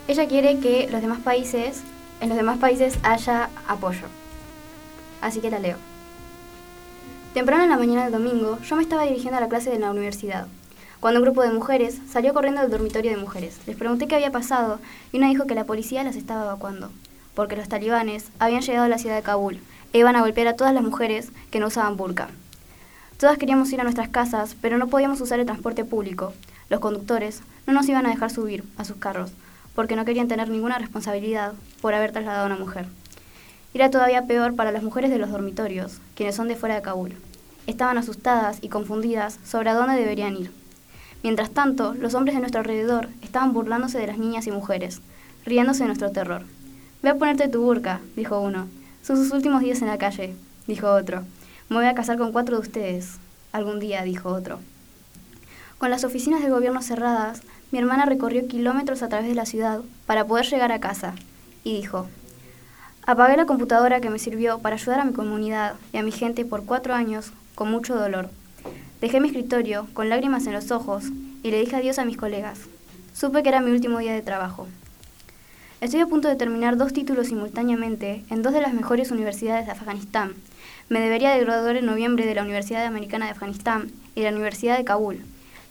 Ella 0.08 0.26
quiere 0.26 0.58
que 0.58 0.88
los 0.90 1.02
demás 1.02 1.18
países, 1.20 1.82
en 2.22 2.30
los 2.30 2.38
demás 2.38 2.56
países 2.56 2.98
haya 3.02 3.50
apoyo. 3.68 4.06
Así 5.20 5.40
que 5.40 5.50
la 5.50 5.58
leo. 5.58 5.76
Temprano 7.34 7.64
en 7.64 7.68
la 7.68 7.76
mañana 7.76 8.04
del 8.04 8.12
domingo, 8.12 8.58
yo 8.62 8.76
me 8.76 8.82
estaba 8.82 9.02
dirigiendo 9.02 9.36
a 9.36 9.40
la 9.42 9.50
clase 9.50 9.68
de 9.68 9.78
la 9.78 9.90
universidad, 9.90 10.46
cuando 11.00 11.20
un 11.20 11.26
grupo 11.26 11.42
de 11.42 11.52
mujeres 11.52 11.98
salió 12.10 12.32
corriendo 12.32 12.62
del 12.62 12.70
dormitorio 12.70 13.10
de 13.10 13.18
mujeres. 13.18 13.58
Les 13.66 13.76
pregunté 13.76 14.06
qué 14.06 14.14
había 14.14 14.32
pasado 14.32 14.78
y 15.12 15.18
una 15.18 15.28
dijo 15.28 15.46
que 15.46 15.54
la 15.54 15.64
policía 15.64 16.02
las 16.04 16.16
estaba 16.16 16.44
evacuando, 16.44 16.90
porque 17.34 17.56
los 17.56 17.68
talibanes 17.68 18.30
habían 18.38 18.62
llegado 18.62 18.86
a 18.86 18.88
la 18.88 18.96
ciudad 18.96 19.14
de 19.14 19.22
Kabul 19.22 19.60
e 19.92 19.98
iban 19.98 20.16
a 20.16 20.22
golpear 20.22 20.48
a 20.48 20.56
todas 20.56 20.72
las 20.72 20.82
mujeres 20.82 21.32
que 21.50 21.60
no 21.60 21.66
usaban 21.66 21.98
burka. 21.98 22.30
Todas 23.18 23.36
queríamos 23.36 23.70
ir 23.72 23.80
a 23.82 23.84
nuestras 23.84 24.08
casas, 24.08 24.56
pero 24.62 24.78
no 24.78 24.88
podíamos 24.88 25.20
usar 25.20 25.38
el 25.38 25.44
transporte 25.44 25.84
público. 25.84 26.32
Los 26.70 26.80
conductores 26.80 27.42
no 27.66 27.74
nos 27.74 27.86
iban 27.90 28.06
a 28.06 28.10
dejar 28.10 28.30
subir 28.30 28.64
a 28.78 28.86
sus 28.86 28.96
carros, 28.96 29.32
porque 29.78 29.94
no 29.94 30.04
querían 30.04 30.26
tener 30.26 30.50
ninguna 30.50 30.76
responsabilidad 30.76 31.52
por 31.80 31.94
haber 31.94 32.10
trasladado 32.10 32.42
a 32.42 32.46
una 32.46 32.56
mujer. 32.56 32.86
Era 33.72 33.92
todavía 33.92 34.26
peor 34.26 34.56
para 34.56 34.72
las 34.72 34.82
mujeres 34.82 35.08
de 35.08 35.18
los 35.18 35.30
dormitorios, 35.30 36.00
quienes 36.16 36.34
son 36.34 36.48
de 36.48 36.56
fuera 36.56 36.74
de 36.74 36.82
Kabul. 36.82 37.14
Estaban 37.68 37.96
asustadas 37.96 38.58
y 38.60 38.70
confundidas 38.70 39.38
sobre 39.44 39.70
a 39.70 39.74
dónde 39.74 39.94
deberían 39.94 40.36
ir. 40.36 40.50
Mientras 41.22 41.50
tanto, 41.50 41.94
los 41.94 42.14
hombres 42.14 42.34
de 42.34 42.40
nuestro 42.40 42.58
alrededor 42.58 43.08
estaban 43.22 43.52
burlándose 43.52 43.98
de 43.98 44.08
las 44.08 44.18
niñas 44.18 44.48
y 44.48 44.50
mujeres, 44.50 45.00
riéndose 45.46 45.84
de 45.84 45.86
nuestro 45.86 46.10
terror. 46.10 46.42
Ve 47.04 47.10
a 47.10 47.14
ponerte 47.14 47.46
tu 47.46 47.62
burka, 47.62 48.00
dijo 48.16 48.40
uno. 48.40 48.66
Son 49.04 49.16
sus 49.16 49.30
últimos 49.30 49.60
días 49.60 49.80
en 49.80 49.86
la 49.86 49.98
calle, 49.98 50.34
dijo 50.66 50.90
otro. 50.90 51.22
Me 51.68 51.76
voy 51.76 51.86
a 51.86 51.94
casar 51.94 52.18
con 52.18 52.32
cuatro 52.32 52.56
de 52.56 52.62
ustedes. 52.62 53.18
Algún 53.52 53.78
día, 53.78 54.02
dijo 54.02 54.28
otro. 54.30 54.58
Con 55.78 55.90
las 55.92 56.02
oficinas 56.02 56.42
del 56.42 56.50
gobierno 56.50 56.82
cerradas, 56.82 57.42
mi 57.70 57.78
hermana 57.78 58.06
recorrió 58.06 58.46
kilómetros 58.48 59.02
a 59.02 59.08
través 59.08 59.28
de 59.28 59.34
la 59.34 59.46
ciudad 59.46 59.80
para 60.06 60.24
poder 60.24 60.46
llegar 60.46 60.72
a 60.72 60.80
casa 60.80 61.14
y 61.64 61.76
dijo, 61.76 62.06
apagué 63.06 63.36
la 63.36 63.46
computadora 63.46 64.00
que 64.00 64.10
me 64.10 64.18
sirvió 64.18 64.58
para 64.60 64.76
ayudar 64.76 65.00
a 65.00 65.04
mi 65.04 65.12
comunidad 65.12 65.74
y 65.92 65.98
a 65.98 66.02
mi 66.02 66.12
gente 66.12 66.44
por 66.44 66.64
cuatro 66.64 66.94
años 66.94 67.32
con 67.54 67.70
mucho 67.70 67.94
dolor. 67.94 68.30
Dejé 69.00 69.20
mi 69.20 69.28
escritorio 69.28 69.86
con 69.92 70.08
lágrimas 70.08 70.46
en 70.46 70.54
los 70.54 70.70
ojos 70.70 71.04
y 71.42 71.50
le 71.50 71.60
dije 71.60 71.76
adiós 71.76 71.98
a 71.98 72.04
mis 72.04 72.16
colegas. 72.16 72.60
Supe 73.12 73.42
que 73.42 73.48
era 73.48 73.60
mi 73.60 73.70
último 73.70 73.98
día 73.98 74.12
de 74.12 74.22
trabajo. 74.22 74.66
Estoy 75.80 76.00
a 76.00 76.06
punto 76.06 76.26
de 76.26 76.36
terminar 76.36 76.76
dos 76.76 76.92
títulos 76.92 77.28
simultáneamente 77.28 78.24
en 78.30 78.42
dos 78.42 78.52
de 78.52 78.60
las 78.60 78.72
mejores 78.72 79.12
universidades 79.12 79.66
de 79.66 79.72
Afganistán. 79.72 80.34
Me 80.88 81.00
debería 81.00 81.30
de 81.30 81.44
graduar 81.44 81.76
en 81.76 81.86
noviembre 81.86 82.26
de 82.26 82.34
la 82.34 82.42
Universidad 82.42 82.84
Americana 82.84 83.26
de 83.26 83.32
Afganistán 83.32 83.92
y 84.14 84.22
la 84.22 84.30
Universidad 84.30 84.76
de 84.76 84.84
Kabul. 84.84 85.20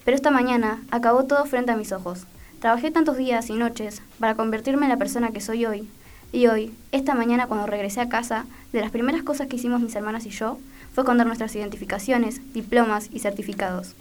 Pero 0.08 0.16
esta 0.16 0.32
mañana 0.32 0.82
acabó 0.90 1.26
todo 1.26 1.44
frente 1.44 1.74
a 1.74 1.76
mis 1.76 1.92
ojos. 1.92 2.28
Trabajé 2.62 2.92
tantos 2.92 3.18
días 3.18 3.50
y 3.50 3.56
noches 3.56 4.02
para 4.22 4.36
convertirme 4.36 4.86
en 4.86 4.90
la 4.92 4.98
persona 4.98 5.32
que 5.32 5.42
soy 5.42 5.66
hoy. 5.66 5.90
Y 6.32 6.48
hoy, 6.48 6.74
esta 6.94 7.14
mañana 7.14 7.48
cuando 7.48 7.68
regresé 7.68 8.00
a 8.00 8.08
casa, 8.08 8.46
de 8.72 8.80
las 8.80 8.92
primeras 8.92 9.24
cosas 9.24 9.48
que 9.48 9.58
hicimos 9.58 9.82
mis 9.82 9.94
hermanas 9.98 10.26
y 10.26 10.30
yo 10.30 10.60
fue 10.94 11.02
esconder 11.04 11.28
nuestras 11.28 11.54
identificaciones, 11.58 12.40
diplomas 12.54 13.10
y 13.12 13.20
certificados. 13.20 13.96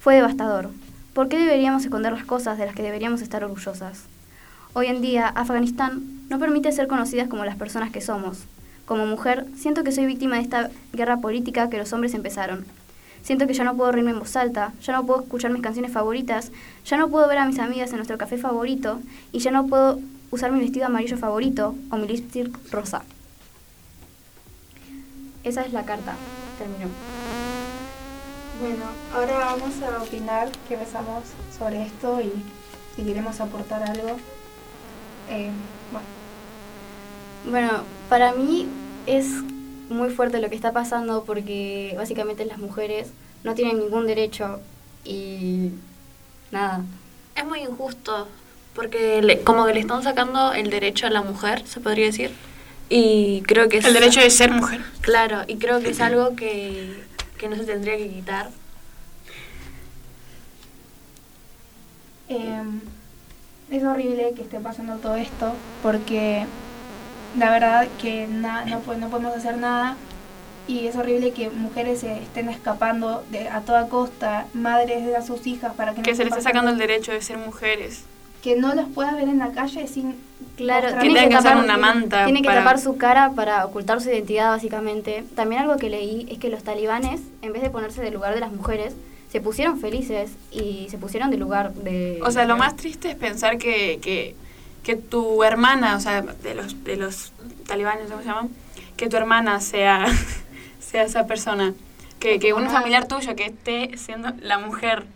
Fue 0.00 0.16
devastador. 0.16 0.68
¿Por 1.14 1.30
qué 1.30 1.38
deberíamos 1.38 1.82
esconder 1.82 2.12
las 2.12 2.26
cosas 2.26 2.58
de 2.58 2.66
las 2.66 2.74
que 2.74 2.82
deberíamos 2.82 3.22
estar 3.22 3.42
orgullosas? 3.42 4.02
Hoy 4.74 4.88
en 4.88 5.00
día, 5.00 5.28
Afganistán 5.28 6.02
no 6.28 6.38
permite 6.38 6.72
ser 6.72 6.88
conocidas 6.88 7.28
como 7.28 7.46
las 7.46 7.56
personas 7.56 7.90
que 7.90 8.02
somos. 8.02 8.40
Como 8.84 9.06
mujer, 9.06 9.46
siento 9.56 9.82
que 9.82 9.92
soy 9.92 10.04
víctima 10.04 10.36
de 10.36 10.42
esta 10.42 10.68
guerra 10.92 11.16
política 11.22 11.70
que 11.70 11.78
los 11.78 11.94
hombres 11.94 12.12
empezaron. 12.12 12.66
Siento 13.22 13.46
que 13.46 13.54
ya 13.54 13.64
no 13.64 13.76
puedo 13.76 13.92
reírme 13.92 14.12
en 14.12 14.18
voz 14.18 14.36
alta, 14.36 14.72
ya 14.82 14.92
no 14.92 15.04
puedo 15.04 15.22
escuchar 15.22 15.50
mis 15.50 15.62
canciones 15.62 15.92
favoritas, 15.92 16.52
ya 16.84 16.96
no 16.96 17.08
puedo 17.08 17.28
ver 17.28 17.38
a 17.38 17.46
mis 17.46 17.58
amigas 17.58 17.90
en 17.90 17.96
nuestro 17.96 18.18
café 18.18 18.38
favorito 18.38 19.00
y 19.32 19.40
ya 19.40 19.50
no 19.50 19.66
puedo 19.66 19.98
usar 20.30 20.52
mi 20.52 20.60
vestido 20.60 20.86
amarillo 20.86 21.16
favorito 21.16 21.74
o 21.90 21.96
mi 21.96 22.06
lipstick 22.06 22.56
rosa. 22.70 23.02
Esa 25.44 25.62
es 25.62 25.72
la 25.72 25.84
carta. 25.84 26.14
Terminó. 26.58 26.90
Bueno, 28.60 28.84
ahora 29.14 29.38
vamos 29.46 29.74
a 29.82 30.02
opinar 30.02 30.48
qué 30.68 30.76
pensamos 30.76 31.24
sobre 31.56 31.86
esto 31.86 32.20
y 32.20 32.32
si 32.96 33.04
queremos 33.04 33.40
aportar 33.40 33.82
algo. 33.82 34.16
Eh, 35.30 35.50
bueno. 35.92 36.06
Bueno, 37.48 37.84
para 38.08 38.32
mí 38.32 38.68
es 39.06 39.26
muy 39.88 40.10
fuerte 40.10 40.40
lo 40.40 40.48
que 40.50 40.56
está 40.56 40.72
pasando 40.72 41.24
porque 41.24 41.94
básicamente 41.96 42.44
las 42.44 42.58
mujeres 42.58 43.08
no 43.44 43.54
tienen 43.54 43.78
ningún 43.78 44.06
derecho 44.06 44.60
y 45.04 45.70
nada. 46.50 46.82
Es 47.34 47.44
muy 47.44 47.60
injusto 47.60 48.28
porque 48.74 49.22
le- 49.22 49.40
como 49.40 49.64
que 49.66 49.74
le 49.74 49.80
están 49.80 50.02
sacando 50.02 50.52
el 50.52 50.70
derecho 50.70 51.06
a 51.06 51.10
la 51.10 51.22
mujer, 51.22 51.66
se 51.66 51.80
podría 51.80 52.06
decir. 52.06 52.32
Y 52.90 53.42
creo 53.46 53.68
que 53.68 53.78
es... 53.78 53.84
El 53.84 53.92
derecho 53.94 54.20
de 54.20 54.30
ser 54.30 54.50
mujer. 54.50 54.80
Claro, 55.02 55.42
y 55.46 55.56
creo 55.56 55.80
que 55.80 55.90
es 55.90 56.00
algo 56.00 56.34
que, 56.36 57.02
que 57.38 57.48
no 57.48 57.56
se 57.56 57.64
tendría 57.64 57.96
que 57.96 58.08
quitar. 58.08 58.50
Eh, 62.28 62.62
es 63.70 63.82
horrible 63.84 64.32
que 64.36 64.42
esté 64.42 64.58
pasando 64.60 64.96
todo 64.96 65.16
esto 65.16 65.54
porque 65.82 66.46
la 67.36 67.50
verdad 67.50 67.86
que 68.00 68.26
na- 68.26 68.64
no, 68.64 68.80
po- 68.80 68.94
no 68.94 69.08
podemos 69.08 69.36
hacer 69.36 69.56
nada 69.58 69.96
y 70.66 70.86
es 70.86 70.96
horrible 70.96 71.32
que 71.32 71.50
mujeres 71.50 72.00
se 72.00 72.12
estén 72.22 72.48
escapando 72.48 73.24
de, 73.30 73.48
a 73.48 73.60
toda 73.60 73.88
costa, 73.88 74.46
madres 74.54 75.04
de 75.06 75.16
a 75.16 75.22
sus 75.22 75.46
hijas 75.46 75.72
para 75.74 75.92
que 75.92 75.98
no 75.98 76.02
Que 76.04 76.14
se 76.14 76.24
les 76.24 76.28
esté 76.28 76.38
está 76.40 76.50
sacando 76.50 76.70
el 76.70 76.78
derecho 76.78 77.12
de 77.12 77.22
ser 77.22 77.38
mujeres. 77.38 78.04
que 78.42 78.56
no 78.56 78.74
las 78.74 78.86
puedas 78.88 79.14
ver 79.14 79.28
en 79.28 79.38
la 79.38 79.50
calle 79.52 79.86
sin 79.88 80.16
Claro, 80.56 80.88
Que 81.00 81.08
que 81.28 81.36
usar 81.36 81.56
una 81.56 81.76
manta 81.76 82.24
Tiene 82.24 82.40
que 82.42 82.46
para- 82.48 82.60
tapar 82.60 82.78
su 82.80 82.96
cara 82.96 83.30
para 83.34 83.64
ocultar 83.64 84.00
su 84.00 84.08
identidad, 84.08 84.50
básicamente. 84.50 85.24
También 85.36 85.62
algo 85.62 85.76
que 85.76 85.88
leí 85.88 86.26
es 86.30 86.38
que 86.38 86.48
los 86.48 86.62
talibanes, 86.64 87.20
en 87.42 87.52
vez 87.52 87.62
de 87.62 87.70
ponerse 87.70 88.02
del 88.02 88.14
lugar 88.14 88.34
de 88.34 88.40
las 88.40 88.52
mujeres, 88.52 88.94
se 89.30 89.40
pusieron 89.40 89.78
felices 89.80 90.30
y 90.52 90.86
se 90.90 90.98
pusieron 90.98 91.30
del 91.30 91.40
lugar 91.40 91.74
de... 91.74 92.18
O 92.24 92.30
sea, 92.30 92.44
lo 92.44 92.56
más 92.56 92.76
triste 92.76 93.10
es 93.10 93.16
pensar 93.16 93.58
que, 93.58 93.98
que, 94.00 94.34
que 94.82 94.96
tu 94.96 95.42
hermana, 95.44 95.96
o 95.96 96.00
sea, 96.00 96.22
de 96.22 96.54
los, 96.54 96.84
de 96.84 96.96
los 96.96 97.32
talibanes, 97.66 98.08
¿cómo 98.08 98.22
se 98.22 98.28
llaman? 98.28 98.50
Que 98.96 99.08
tu 99.08 99.16
hermana 99.16 99.60
sea, 99.60 100.06
sea 100.80 101.02
esa 101.02 101.26
persona. 101.26 101.74
Que, 102.18 102.38
que 102.40 102.52
un 102.52 102.68
familiar 102.68 103.06
tuyo 103.06 103.36
que 103.36 103.46
esté 103.46 103.96
siendo 103.96 104.30
la 104.40 104.58
mujer. 104.58 105.06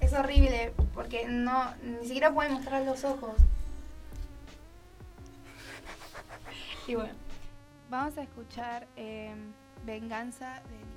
Es 0.00 0.14
horrible 0.14 0.72
porque 0.94 1.26
no 1.28 1.74
ni 1.82 2.06
siquiera 2.06 2.32
pueden 2.32 2.54
mostrar 2.54 2.82
los 2.82 3.04
ojos. 3.04 3.32
Y 6.86 6.96
bueno, 6.96 7.14
vamos 7.88 8.18
a 8.18 8.22
escuchar 8.22 8.86
eh, 8.96 9.34
Venganza 9.86 10.62
de 10.68 10.93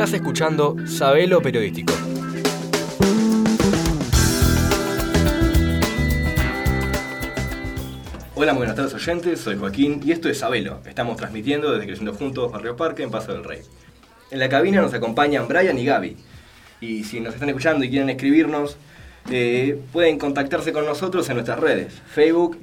Estás 0.00 0.14
escuchando 0.14 0.76
Sabelo 0.86 1.42
Periodístico. 1.42 1.92
Hola, 8.34 8.54
buenas 8.54 8.76
tardes 8.76 8.94
oyentes, 8.94 9.40
soy 9.40 9.58
Joaquín 9.58 10.00
y 10.02 10.12
esto 10.12 10.30
es 10.30 10.38
Sabelo. 10.38 10.80
Estamos 10.86 11.18
transmitiendo 11.18 11.70
desde 11.70 11.84
Creciendo 11.84 12.14
Juntos 12.14 12.50
Barrio 12.50 12.76
Parque 12.76 13.02
en 13.02 13.10
Paso 13.10 13.34
del 13.34 13.44
Rey. 13.44 13.60
En 14.30 14.38
la 14.38 14.48
cabina 14.48 14.80
nos 14.80 14.94
acompañan 14.94 15.46
Brian 15.46 15.78
y 15.78 15.84
Gaby. 15.84 16.16
Y 16.80 17.04
si 17.04 17.20
nos 17.20 17.34
están 17.34 17.50
escuchando 17.50 17.84
y 17.84 17.90
quieren 17.90 18.08
escribirnos, 18.08 18.78
eh, 19.30 19.78
pueden 19.92 20.18
contactarse 20.18 20.72
con 20.72 20.86
nosotros 20.86 21.28
en 21.28 21.34
nuestras 21.34 21.60
redes. 21.60 21.92
Facebook, 22.06 22.56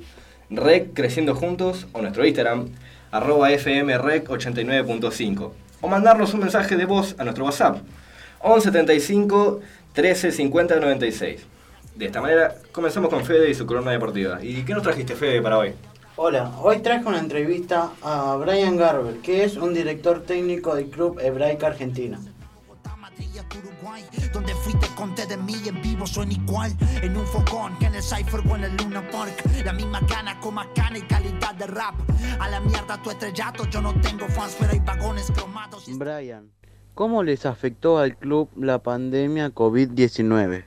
Rec 0.50 0.91
Creciendo 0.95 1.36
Juntos 1.36 1.86
o 1.91 2.02
nuestro 2.02 2.26
Instagram, 2.26 2.69
arroba 3.12 3.52
FMREC89.5. 3.52 5.66
O 5.80 5.88
mandarnos 5.88 6.34
un 6.34 6.40
mensaje 6.40 6.76
de 6.76 6.86
voz 6.86 7.16
a 7.20 7.24
nuestro 7.24 7.46
WhatsApp, 7.46 7.78
1175 8.44 9.62
13 9.94 10.32
50 10.32 10.80
96. 10.80 11.46
De 11.96 12.06
esta 12.06 12.22
manera 12.22 12.56
comenzamos 12.72 13.10
con 13.10 13.24
Fede 13.26 13.50
y 13.50 13.54
su 13.54 13.66
columna 13.66 13.92
deportiva. 13.92 14.44
¿Y 14.44 14.63
qué 14.63 14.74
nos 14.74 14.84
trajiste, 14.84 15.16
Fede, 15.16 15.42
para 15.42 15.58
hoy? 15.58 15.74
Hola, 16.16 16.52
hoy 16.62 16.80
traje 16.80 17.06
una 17.06 17.20
entrevista 17.20 17.92
a 18.02 18.36
Brian 18.38 18.76
Garber, 18.76 19.18
que 19.18 19.44
es 19.44 19.56
un 19.56 19.76
director 19.76 20.24
técnico 20.24 20.74
del 20.74 20.90
Club 20.90 21.20
Hebraica 21.20 21.68
Argentina. 21.68 22.20
Donde 24.34 24.56
conté 24.97 25.27
de 25.27 25.38
mí 25.38 25.53
en 25.67 25.81
vivo 25.81 26.07
son 26.07 26.31
igual 26.31 26.75
En 27.01 27.15
un 27.15 27.25
fogón 27.25 27.77
que 27.77 27.86
en 27.86 27.95
el 27.95 28.03
Cypher 28.03 28.41
o 28.49 28.55
en 28.55 28.63
el 28.63 28.75
Luna 28.77 29.07
Park 29.12 29.43
La 29.63 29.71
misma 29.71 30.01
gana 30.01 30.39
con 30.39 30.55
más 30.55 30.67
gana 30.75 30.97
y 30.97 31.01
calidad 31.01 31.53
de 31.55 31.67
rap 31.67 31.95
A 32.39 32.49
la 32.49 32.60
mierda 32.60 33.01
tu 33.01 33.12
estrellato, 33.12 33.65
yo 33.69 33.81
no 33.81 33.93
tengo 34.01 34.27
fans 34.27 34.55
pero 34.60 34.71
hay 34.73 34.79
vagones 34.79 35.31
cromados 35.31 35.86
Brian, 35.97 36.49
¿cómo 36.95 37.21
les 37.23 37.45
afectó 37.45 37.99
al 37.99 38.17
club 38.17 38.49
la 38.57 38.79
pandemia 38.79 39.53
COVID-19? 39.53 40.65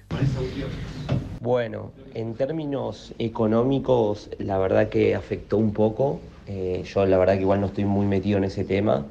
Bueno, 1.40 1.92
en 2.14 2.34
términos 2.34 3.14
económicos, 3.18 4.30
la 4.38 4.58
verdad 4.58 4.90
que 4.90 5.14
afectó 5.14 5.56
un 5.56 5.72
poco. 5.72 6.20
Eh, 6.46 6.82
yo 6.84 7.06
la 7.06 7.16
verdad 7.16 7.34
que 7.36 7.40
igual 7.40 7.60
no 7.60 7.68
estoy 7.68 7.86
muy 7.86 8.06
metido 8.06 8.36
en 8.36 8.44
ese 8.44 8.64
tema, 8.64 9.06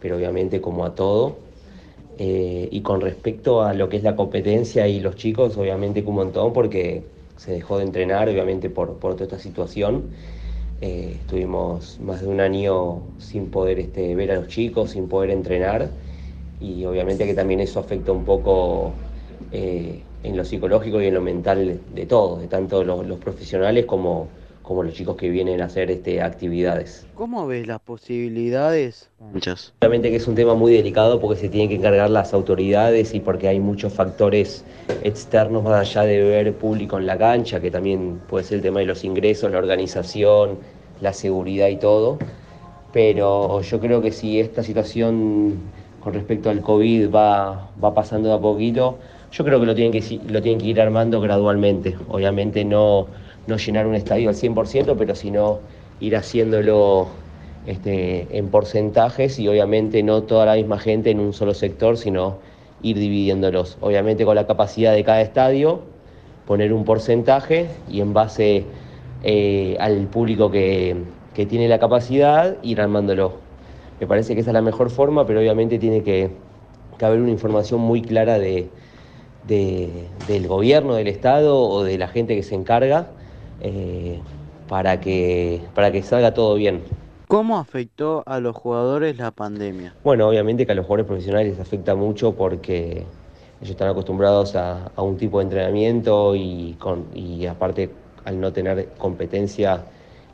pero 0.00 0.16
obviamente 0.16 0.60
como 0.60 0.84
a 0.84 0.94
todo. 0.94 1.38
Eh, 2.18 2.68
y 2.70 2.82
con 2.82 3.00
respecto 3.00 3.62
a 3.62 3.74
lo 3.74 3.88
que 3.88 3.96
es 3.96 4.02
la 4.02 4.16
competencia 4.16 4.86
y 4.88 5.00
los 5.00 5.16
chicos, 5.16 5.56
obviamente 5.56 6.02
que 6.02 6.08
un 6.08 6.16
montón 6.16 6.52
porque 6.52 7.04
se 7.36 7.52
dejó 7.52 7.78
de 7.78 7.84
entrenar, 7.84 8.28
obviamente 8.28 8.70
por, 8.70 8.98
por 8.98 9.14
toda 9.14 9.24
esta 9.24 9.38
situación. 9.38 10.10
Eh, 10.80 11.16
estuvimos 11.20 12.00
más 12.00 12.22
de 12.22 12.28
un 12.28 12.40
año 12.40 13.02
sin 13.18 13.50
poder 13.50 13.78
este, 13.78 14.14
ver 14.16 14.32
a 14.32 14.36
los 14.36 14.48
chicos, 14.48 14.90
sin 14.92 15.08
poder 15.08 15.30
entrenar 15.30 15.90
y 16.60 16.84
obviamente 16.84 17.26
que 17.26 17.34
también 17.34 17.60
eso 17.60 17.80
afecta 17.80 18.12
un 18.12 18.24
poco 18.24 18.92
eh, 19.52 20.02
en 20.22 20.36
lo 20.36 20.44
psicológico 20.44 21.00
y 21.00 21.06
en 21.06 21.14
lo 21.14 21.20
mental 21.20 21.80
de 21.94 22.06
todos, 22.06 22.40
de 22.40 22.48
tanto 22.48 22.84
los, 22.84 23.06
los 23.06 23.18
profesionales 23.18 23.86
como, 23.86 24.28
como 24.62 24.82
los 24.82 24.94
chicos 24.94 25.16
que 25.16 25.28
vienen 25.28 25.60
a 25.60 25.66
hacer 25.66 25.90
este, 25.90 26.22
actividades. 26.22 27.06
¿Cómo 27.14 27.46
ves 27.46 27.66
las 27.66 27.80
posibilidades? 27.80 29.10
Muchas. 29.32 29.72
Obviamente 29.80 30.10
que 30.10 30.16
es 30.16 30.28
un 30.28 30.34
tema 30.34 30.54
muy 30.54 30.72
delicado 30.72 31.20
porque 31.20 31.40
se 31.40 31.48
tienen 31.48 31.68
que 31.68 31.76
encargar 31.76 32.10
las 32.10 32.32
autoridades 32.32 33.14
y 33.14 33.20
porque 33.20 33.48
hay 33.48 33.60
muchos 33.60 33.92
factores 33.92 34.64
externos 35.02 35.62
más 35.64 35.74
allá 35.74 36.02
de 36.02 36.22
ver 36.22 36.54
público 36.54 36.98
en 36.98 37.06
la 37.06 37.18
cancha, 37.18 37.60
que 37.60 37.70
también 37.70 38.20
puede 38.28 38.44
ser 38.44 38.56
el 38.56 38.62
tema 38.62 38.80
de 38.80 38.86
los 38.86 39.04
ingresos, 39.04 39.50
la 39.50 39.58
organización, 39.58 40.58
la 41.00 41.12
seguridad 41.12 41.68
y 41.68 41.76
todo. 41.76 42.18
Pero 42.92 43.62
yo 43.62 43.80
creo 43.80 44.00
que 44.00 44.12
si 44.12 44.38
esta 44.38 44.62
situación 44.62 45.58
con 46.00 46.14
respecto 46.14 46.50
al 46.50 46.60
COVID 46.60 47.10
va, 47.10 47.70
va 47.82 47.94
pasando 47.94 48.28
de 48.28 48.34
a 48.34 48.38
poquito, 48.38 48.98
yo 49.32 49.44
creo 49.44 49.60
que 49.60 49.66
lo 49.66 49.74
tienen 49.74 49.92
que, 49.92 50.20
lo 50.28 50.42
tienen 50.42 50.60
que 50.60 50.66
ir 50.66 50.80
armando 50.80 51.20
gradualmente. 51.20 51.96
Obviamente 52.08 52.64
no, 52.64 53.06
no 53.46 53.56
llenar 53.56 53.86
un 53.86 53.94
estadio 53.94 54.28
al 54.28 54.34
100%, 54.36 54.96
pero 54.96 55.14
sino 55.14 55.64
ir 55.98 56.16
haciéndolo 56.16 57.24
este, 57.64 58.36
en 58.38 58.50
porcentajes 58.50 59.38
y 59.38 59.48
obviamente 59.48 60.02
no 60.02 60.24
toda 60.24 60.46
la 60.46 60.54
misma 60.56 60.78
gente 60.78 61.10
en 61.10 61.20
un 61.20 61.32
solo 61.32 61.54
sector, 61.54 61.96
sino 61.96 62.40
ir 62.80 62.98
dividiéndolos. 62.98 63.78
Obviamente 63.80 64.24
con 64.24 64.34
la 64.36 64.46
capacidad 64.46 64.92
de 64.94 65.04
cada 65.04 65.20
estadio, 65.22 65.92
poner 66.44 66.72
un 66.72 66.84
porcentaje 66.84 67.82
y 67.86 68.00
en 68.00 68.12
base 68.12 68.72
eh, 69.20 69.76
al 69.80 70.08
público 70.08 70.50
que, 70.50 71.14
que 71.32 71.46
tiene 71.46 71.68
la 71.68 71.78
capacidad, 71.78 72.58
ir 72.62 72.80
armándolo. 72.80 73.42
Me 74.00 74.06
parece 74.06 74.34
que 74.34 74.40
esa 74.40 74.50
es 74.50 74.54
la 74.54 74.62
mejor 74.62 74.90
forma, 74.90 75.26
pero 75.26 75.40
obviamente 75.40 75.78
tiene 75.78 76.02
que, 76.02 76.42
haber 77.00 77.20
una 77.20 77.30
información 77.30 77.80
muy 77.80 78.02
clara 78.02 78.38
de, 78.38 78.74
de- 79.42 80.12
del 80.18 80.46
gobierno, 80.48 80.94
del 80.94 81.08
Estado 81.08 81.58
o 81.60 81.82
de 81.84 81.98
la 81.98 82.08
gente 82.08 82.34
que 82.36 82.42
se 82.42 82.54
encarga 82.54 83.14
eh, 83.62 84.20
para, 84.68 85.00
que, 85.00 85.60
para 85.74 85.90
que 85.92 86.02
salga 86.02 86.34
todo 86.34 86.56
bien. 86.56 86.82
¿Cómo 87.28 87.58
afectó 87.58 88.22
a 88.26 88.40
los 88.40 88.54
jugadores 88.54 89.16
la 89.16 89.30
pandemia? 89.30 89.94
Bueno, 90.04 90.28
obviamente 90.28 90.66
que 90.66 90.72
a 90.72 90.74
los 90.74 90.84
jugadores 90.84 91.06
profesionales 91.06 91.52
les 91.52 91.60
afecta 91.60 91.94
mucho 91.94 92.34
porque 92.34 93.06
ellos 93.60 93.70
están 93.70 93.88
acostumbrados 93.88 94.54
a, 94.56 94.90
a 94.94 95.02
un 95.02 95.16
tipo 95.16 95.38
de 95.38 95.44
entrenamiento 95.44 96.34
y, 96.36 96.76
con, 96.78 97.06
y 97.14 97.46
aparte 97.46 97.90
al 98.24 98.40
no 98.40 98.52
tener 98.52 98.88
competencia 98.98 99.82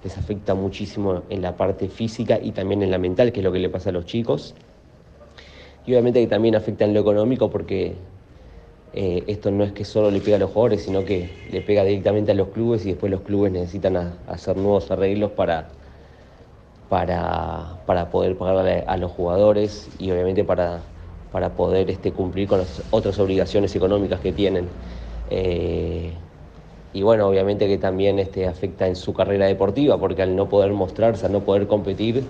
les 0.03 0.17
afecta 0.17 0.55
muchísimo 0.55 1.23
en 1.29 1.43
la 1.43 1.57
parte 1.57 1.89
física 1.89 2.39
y 2.41 2.53
también 2.53 2.83
en 2.83 2.91
la 2.91 2.99
mental, 2.99 3.33
que 3.33 3.41
es 3.41 3.45
lo 3.45 3.53
que 3.53 3.59
le 3.59 3.69
pasa 3.69 3.91
a 3.91 3.93
los 3.93 4.07
chicos. 4.07 4.55
Y 5.87 5.93
obviamente 5.93 6.21
que 6.21 6.27
también 6.27 6.55
afecta 6.55 6.85
en 6.85 6.95
lo 6.95 7.01
económico 7.01 7.51
porque 7.51 7.95
eh, 8.93 9.25
esto 9.27 9.51
no 9.51 9.65
es 9.65 9.73
que 9.73 9.85
solo 9.85 10.11
le 10.11 10.21
pega 10.21 10.37
a 10.37 10.41
los 10.41 10.51
jugadores, 10.51 10.83
sino 10.83 11.05
que 11.05 11.31
le 11.51 11.61
pega 11.61 11.85
directamente 11.85 12.33
a 12.33 12.35
los 12.35 12.49
clubes 12.49 12.85
y 12.87 12.91
después 12.91 13.11
los 13.13 13.23
clubes 13.23 13.53
necesitan 13.53 13.97
hacer 14.27 14.57
nuevos 14.57 14.91
arreglos 14.91 15.33
para, 15.33 15.69
para, 16.89 17.83
para 17.87 18.11
poder 18.11 18.37
pagarle 18.37 18.85
a 18.87 18.97
los 18.97 19.13
jugadores 19.13 19.89
y 19.99 20.11
obviamente 20.11 20.45
para, 20.45 20.81
para 21.31 21.55
poder 21.55 21.91
este, 21.91 22.13
cumplir 22.13 22.49
con 22.49 22.59
las 22.61 22.83
otras 22.91 23.19
obligaciones 23.19 23.75
económicas 23.77 24.21
que 24.21 24.33
tienen. 24.33 24.69
Eh, 25.31 26.13
y 26.93 27.03
bueno, 27.03 27.29
obviamente 27.29 27.69
que 27.69 27.79
también 27.79 28.19
este, 28.19 28.47
afecta 28.47 28.87
en 28.89 28.97
su 28.97 29.13
carrera 29.13 29.47
deportiva, 29.47 29.99
porque 30.01 30.23
al 30.23 30.35
no 30.35 30.49
poder 30.49 30.73
mostrarse, 30.73 31.27
al 31.27 31.33
no 31.33 31.45
poder 31.45 31.67
competir, 31.67 32.25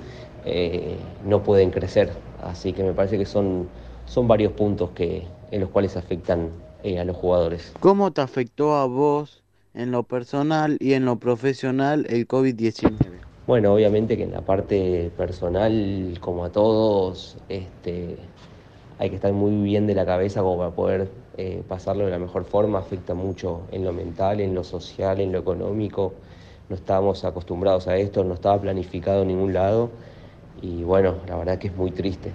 eh, 0.44 1.14
no 1.20 1.42
pueden 1.44 1.70
crecer. 1.70 2.24
Así 2.36 2.72
que 2.72 2.82
me 2.82 2.92
parece 2.94 3.18
que 3.18 3.26
son, 3.26 3.70
son 4.04 4.26
varios 4.28 4.52
puntos 4.52 4.90
que, 4.90 5.37
en 5.50 5.60
los 5.60 5.70
cuales 5.70 5.96
afectan 5.96 6.50
eh, 6.82 6.98
a 6.98 7.04
los 7.04 7.16
jugadores. 7.16 7.72
¿Cómo 7.80 8.12
te 8.12 8.20
afectó 8.20 8.74
a 8.76 8.86
vos 8.86 9.42
en 9.74 9.90
lo 9.90 10.02
personal 10.02 10.76
y 10.80 10.94
en 10.94 11.04
lo 11.04 11.16
profesional 11.16 12.06
el 12.08 12.26
COVID-19? 12.26 12.92
Bueno, 13.46 13.72
obviamente 13.72 14.16
que 14.16 14.24
en 14.24 14.32
la 14.32 14.42
parte 14.42 15.10
personal, 15.16 16.18
como 16.20 16.44
a 16.44 16.50
todos, 16.50 17.38
este, 17.48 18.16
hay 18.98 19.10
que 19.10 19.16
estar 19.16 19.32
muy 19.32 19.62
bien 19.62 19.86
de 19.86 19.94
la 19.94 20.04
cabeza 20.04 20.42
como 20.42 20.58
para 20.58 20.70
poder 20.70 21.08
eh, 21.36 21.62
pasarlo 21.66 22.04
de 22.04 22.10
la 22.10 22.18
mejor 22.18 22.44
forma. 22.44 22.80
Afecta 22.80 23.14
mucho 23.14 23.62
en 23.72 23.84
lo 23.84 23.92
mental, 23.92 24.40
en 24.40 24.54
lo 24.54 24.64
social, 24.64 25.20
en 25.20 25.32
lo 25.32 25.38
económico. 25.38 26.12
no 26.68 26.76
estábamos 26.76 27.24
acostumbrados 27.24 27.88
a 27.88 27.96
esto, 27.96 28.22
no 28.24 28.34
estaba 28.34 28.60
planificado 28.60 29.22
en 29.22 29.28
ningún 29.28 29.54
lado 29.54 29.90
y 30.60 30.82
bueno, 30.82 31.14
la 31.26 31.36
verdad 31.36 31.58
que 31.58 31.68
es 31.68 31.76
muy 31.76 31.90
triste. 31.90 32.32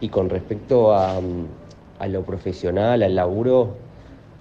Y 0.00 0.08
con 0.08 0.28
respecto 0.28 0.94
a, 0.94 1.20
a 1.98 2.08
lo 2.08 2.22
profesional, 2.22 3.02
al 3.02 3.14
laburo, 3.14 3.74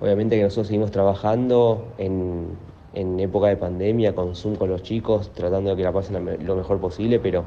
obviamente 0.01 0.35
que 0.35 0.43
nosotros 0.43 0.67
seguimos 0.67 0.91
trabajando 0.91 1.85
en, 1.97 2.47
en 2.93 3.19
época 3.19 3.47
de 3.47 3.57
pandemia, 3.57 4.13
con 4.13 4.35
Zoom 4.35 4.55
con 4.55 4.69
los 4.69 4.83
chicos, 4.83 5.31
tratando 5.33 5.71
de 5.71 5.75
que 5.77 5.83
la 5.83 5.91
pasen 5.91 6.45
lo 6.45 6.55
mejor 6.55 6.79
posible, 6.79 7.19
pero 7.19 7.45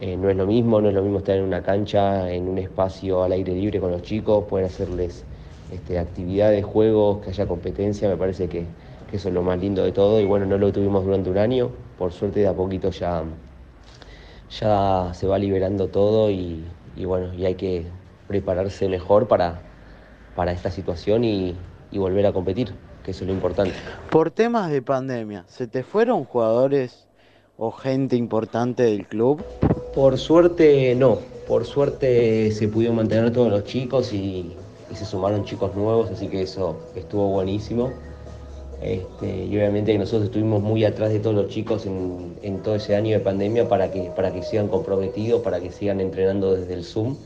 eh, 0.00 0.16
no 0.16 0.30
es 0.30 0.36
lo 0.36 0.46
mismo, 0.46 0.80
no 0.80 0.88
es 0.88 0.94
lo 0.94 1.02
mismo 1.02 1.18
estar 1.18 1.36
en 1.36 1.44
una 1.44 1.62
cancha, 1.62 2.32
en 2.32 2.48
un 2.48 2.58
espacio 2.58 3.22
al 3.22 3.32
aire 3.32 3.52
libre 3.54 3.80
con 3.80 3.90
los 3.90 4.02
chicos, 4.02 4.44
poder 4.44 4.66
hacerles 4.66 5.24
este, 5.72 5.98
actividades, 5.98 6.64
juegos, 6.64 7.18
que 7.22 7.30
haya 7.30 7.46
competencia, 7.46 8.08
me 8.08 8.16
parece 8.16 8.48
que, 8.48 8.64
que 9.10 9.16
eso 9.16 9.28
es 9.28 9.34
lo 9.34 9.42
más 9.42 9.58
lindo 9.58 9.84
de 9.84 9.92
todo. 9.92 10.20
Y 10.20 10.24
bueno, 10.24 10.46
no 10.46 10.56
lo 10.58 10.72
tuvimos 10.72 11.04
durante 11.04 11.28
un 11.30 11.38
año, 11.38 11.70
por 11.98 12.12
suerte 12.12 12.40
de 12.40 12.48
a 12.48 12.54
poquito 12.54 12.90
ya, 12.90 13.24
ya 14.58 15.10
se 15.12 15.26
va 15.26 15.38
liberando 15.38 15.88
todo 15.88 16.30
y, 16.30 16.64
y 16.96 17.04
bueno, 17.04 17.34
y 17.34 17.44
hay 17.44 17.54
que 17.56 17.84
prepararse 18.30 18.88
mejor 18.88 19.26
para, 19.26 19.60
para 20.36 20.52
esta 20.52 20.70
situación 20.70 21.24
y, 21.24 21.56
y 21.90 21.98
volver 21.98 22.26
a 22.26 22.32
competir, 22.32 22.72
que 23.04 23.10
eso 23.10 23.24
es 23.24 23.28
lo 23.28 23.34
importante. 23.34 23.74
Por 24.08 24.30
temas 24.30 24.70
de 24.70 24.82
pandemia, 24.82 25.44
¿se 25.48 25.66
te 25.66 25.82
fueron 25.82 26.22
jugadores 26.22 27.08
o 27.58 27.72
gente 27.72 28.14
importante 28.14 28.84
del 28.84 29.08
club? 29.08 29.42
Por 29.92 30.16
suerte 30.16 30.94
no, 30.94 31.18
por 31.48 31.64
suerte 31.64 32.52
se 32.52 32.68
pudieron 32.68 32.98
mantener 32.98 33.32
todos 33.32 33.50
los 33.50 33.64
chicos 33.64 34.12
y, 34.12 34.54
y 34.92 34.94
se 34.94 35.04
sumaron 35.04 35.44
chicos 35.44 35.74
nuevos, 35.74 36.08
así 36.12 36.28
que 36.28 36.42
eso 36.42 36.78
estuvo 36.94 37.26
buenísimo. 37.30 37.90
Este, 38.80 39.44
y 39.46 39.56
obviamente 39.56 39.98
nosotros 39.98 40.26
estuvimos 40.26 40.62
muy 40.62 40.84
atrás 40.84 41.10
de 41.10 41.18
todos 41.18 41.34
los 41.34 41.48
chicos 41.48 41.84
en, 41.84 42.36
en 42.42 42.62
todo 42.62 42.76
ese 42.76 42.94
año 42.94 43.10
de 43.10 43.20
pandemia 43.24 43.68
para 43.68 43.90
que, 43.90 44.12
para 44.14 44.32
que 44.32 44.44
sigan 44.44 44.68
comprometidos, 44.68 45.42
para 45.42 45.58
que 45.58 45.72
sigan 45.72 46.00
entrenando 46.00 46.54
desde 46.54 46.74
el 46.74 46.84
Zoom 46.84 47.16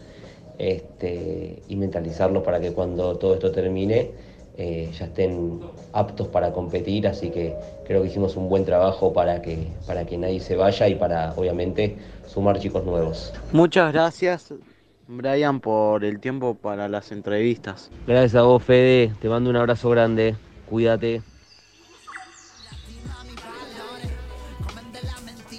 este, 0.58 1.62
y 1.68 1.76
mentalizarlos 1.76 2.42
para 2.42 2.60
que 2.60 2.72
cuando 2.72 3.16
todo 3.16 3.34
esto 3.34 3.50
termine 3.50 4.10
eh, 4.56 4.88
ya 4.96 5.06
estén 5.06 5.60
aptos 5.92 6.28
para 6.28 6.52
competir, 6.52 7.08
así 7.08 7.30
que 7.30 7.56
creo 7.84 8.02
que 8.02 8.08
hicimos 8.08 8.36
un 8.36 8.48
buen 8.48 8.64
trabajo 8.64 9.12
para 9.12 9.42
que, 9.42 9.66
para 9.84 10.06
que 10.06 10.16
nadie 10.16 10.38
se 10.38 10.54
vaya 10.54 10.86
y 10.86 10.94
para 10.94 11.32
obviamente 11.34 11.96
sumar 12.26 12.60
chicos 12.60 12.84
nuevos. 12.84 13.32
Muchas 13.50 13.92
gracias, 13.92 14.54
Brian, 15.08 15.58
por 15.58 16.04
el 16.04 16.20
tiempo 16.20 16.54
para 16.54 16.86
las 16.86 17.10
entrevistas. 17.10 17.90
Gracias 18.06 18.36
a 18.36 18.42
vos, 18.42 18.62
Fede, 18.62 19.12
te 19.20 19.28
mando 19.28 19.50
un 19.50 19.56
abrazo 19.56 19.90
grande, 19.90 20.36
cuídate. 20.70 21.22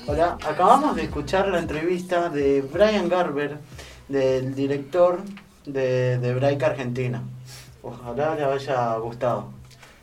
Hola, 0.07 0.37
acabamos 0.47 0.95
de 0.95 1.03
escuchar 1.03 1.49
la 1.49 1.59
entrevista 1.59 2.29
de 2.29 2.61
Brian 2.61 3.09
Garber, 3.09 3.57
del 4.08 4.56
director 4.56 5.22
de, 5.66 6.18
de 6.20 6.34
Break 6.34 6.64
Argentina. 6.64 7.24
Ojalá 7.82 8.36
le 8.36 8.43
haya 8.43 8.95
gustado. 8.97 9.49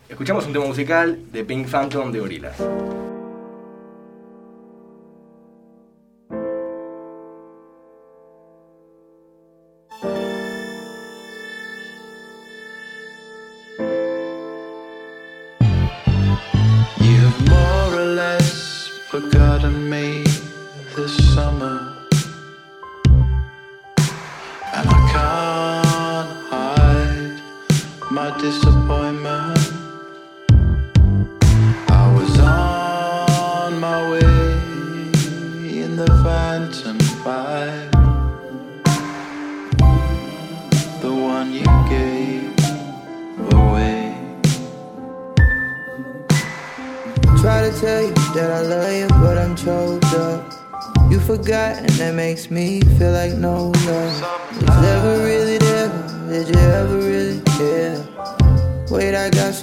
Escuchamos 0.08 0.46
un 0.46 0.52
tema 0.52 0.66
musical 0.66 1.18
de 1.32 1.44
Pink 1.44 1.68
Phantom 1.68 2.12
de 2.12 2.20
Gorillaz. 2.20 2.56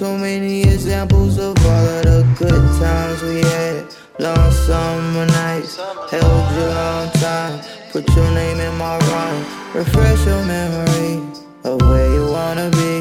So 0.00 0.16
many 0.16 0.62
examples 0.62 1.36
of 1.36 1.54
all 1.66 1.86
of 1.88 2.04
the 2.04 2.26
good 2.38 2.64
times 2.80 3.22
we 3.22 3.42
had. 3.42 3.84
Long 4.18 4.50
summer 4.50 5.26
nights, 5.26 5.76
held 6.10 6.46
you 6.56 6.64
long 6.72 7.10
time. 7.20 7.60
Put 7.92 8.08
your 8.16 8.30
name 8.32 8.60
in 8.60 8.74
my 8.78 8.96
rhyme, 8.96 9.44
refresh 9.74 10.24
your 10.24 10.42
memory 10.46 11.20
of 11.64 11.82
where 11.82 12.10
you 12.14 12.24
wanna 12.32 12.70
be. 12.70 12.96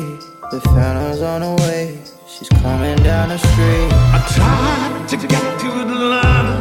The 0.52 0.60
phantom's 0.76 1.22
on 1.22 1.40
the 1.40 1.54
way, 1.64 1.98
she's 2.28 2.50
coming 2.50 2.98
down 2.98 3.30
the 3.30 3.38
street. 3.38 3.92
I 4.18 4.20
tried 4.36 5.08
to 5.08 5.16
get 5.26 5.46
to 5.62 5.68
Atlanta 5.84 6.58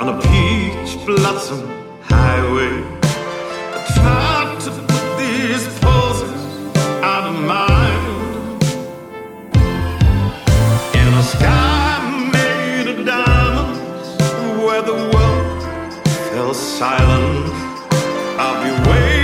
on 0.00 0.08
a 0.14 0.16
peach 0.26 0.92
blossom 1.06 1.62
highway. 2.02 2.74
I 3.76 3.80
tried 3.94 4.58
to 4.64 4.70
put 4.88 5.06
these 5.20 5.64
poses 5.78 6.34
out 7.10 7.28
of 7.28 7.36
mind 7.46 7.73
a 11.16 11.22
sky 11.22 12.30
made 12.32 12.88
of 12.88 13.06
diamonds 13.06 14.08
where 14.64 14.82
the 14.82 14.94
world 15.12 15.62
fell 16.30 16.52
silent. 16.52 17.52
I'll 18.36 18.58
be 18.64 18.90
waiting 18.90 19.23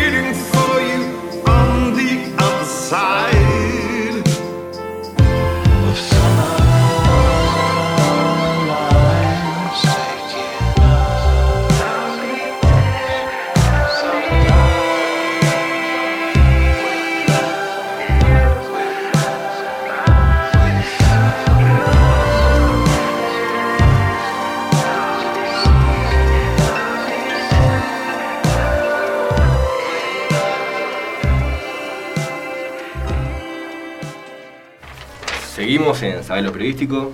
Seguimos 35.95 36.19
en 36.21 36.25
Saber 36.25 36.45
lo 36.45 36.53
Periodístico. 36.53 37.11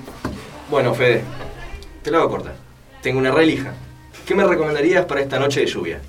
Bueno, 0.70 0.92
Fede, 0.94 1.22
te 2.02 2.10
lo 2.10 2.18
hago 2.18 2.30
corta. 2.30 2.52
Tengo 3.00 3.18
una 3.18 3.30
relija. 3.30 3.72
¿Qué 4.26 4.34
me 4.34 4.44
recomendarías 4.44 5.06
para 5.06 5.22
esta 5.22 5.38
noche 5.38 5.60
de 5.60 5.66
lluvia? 5.66 6.00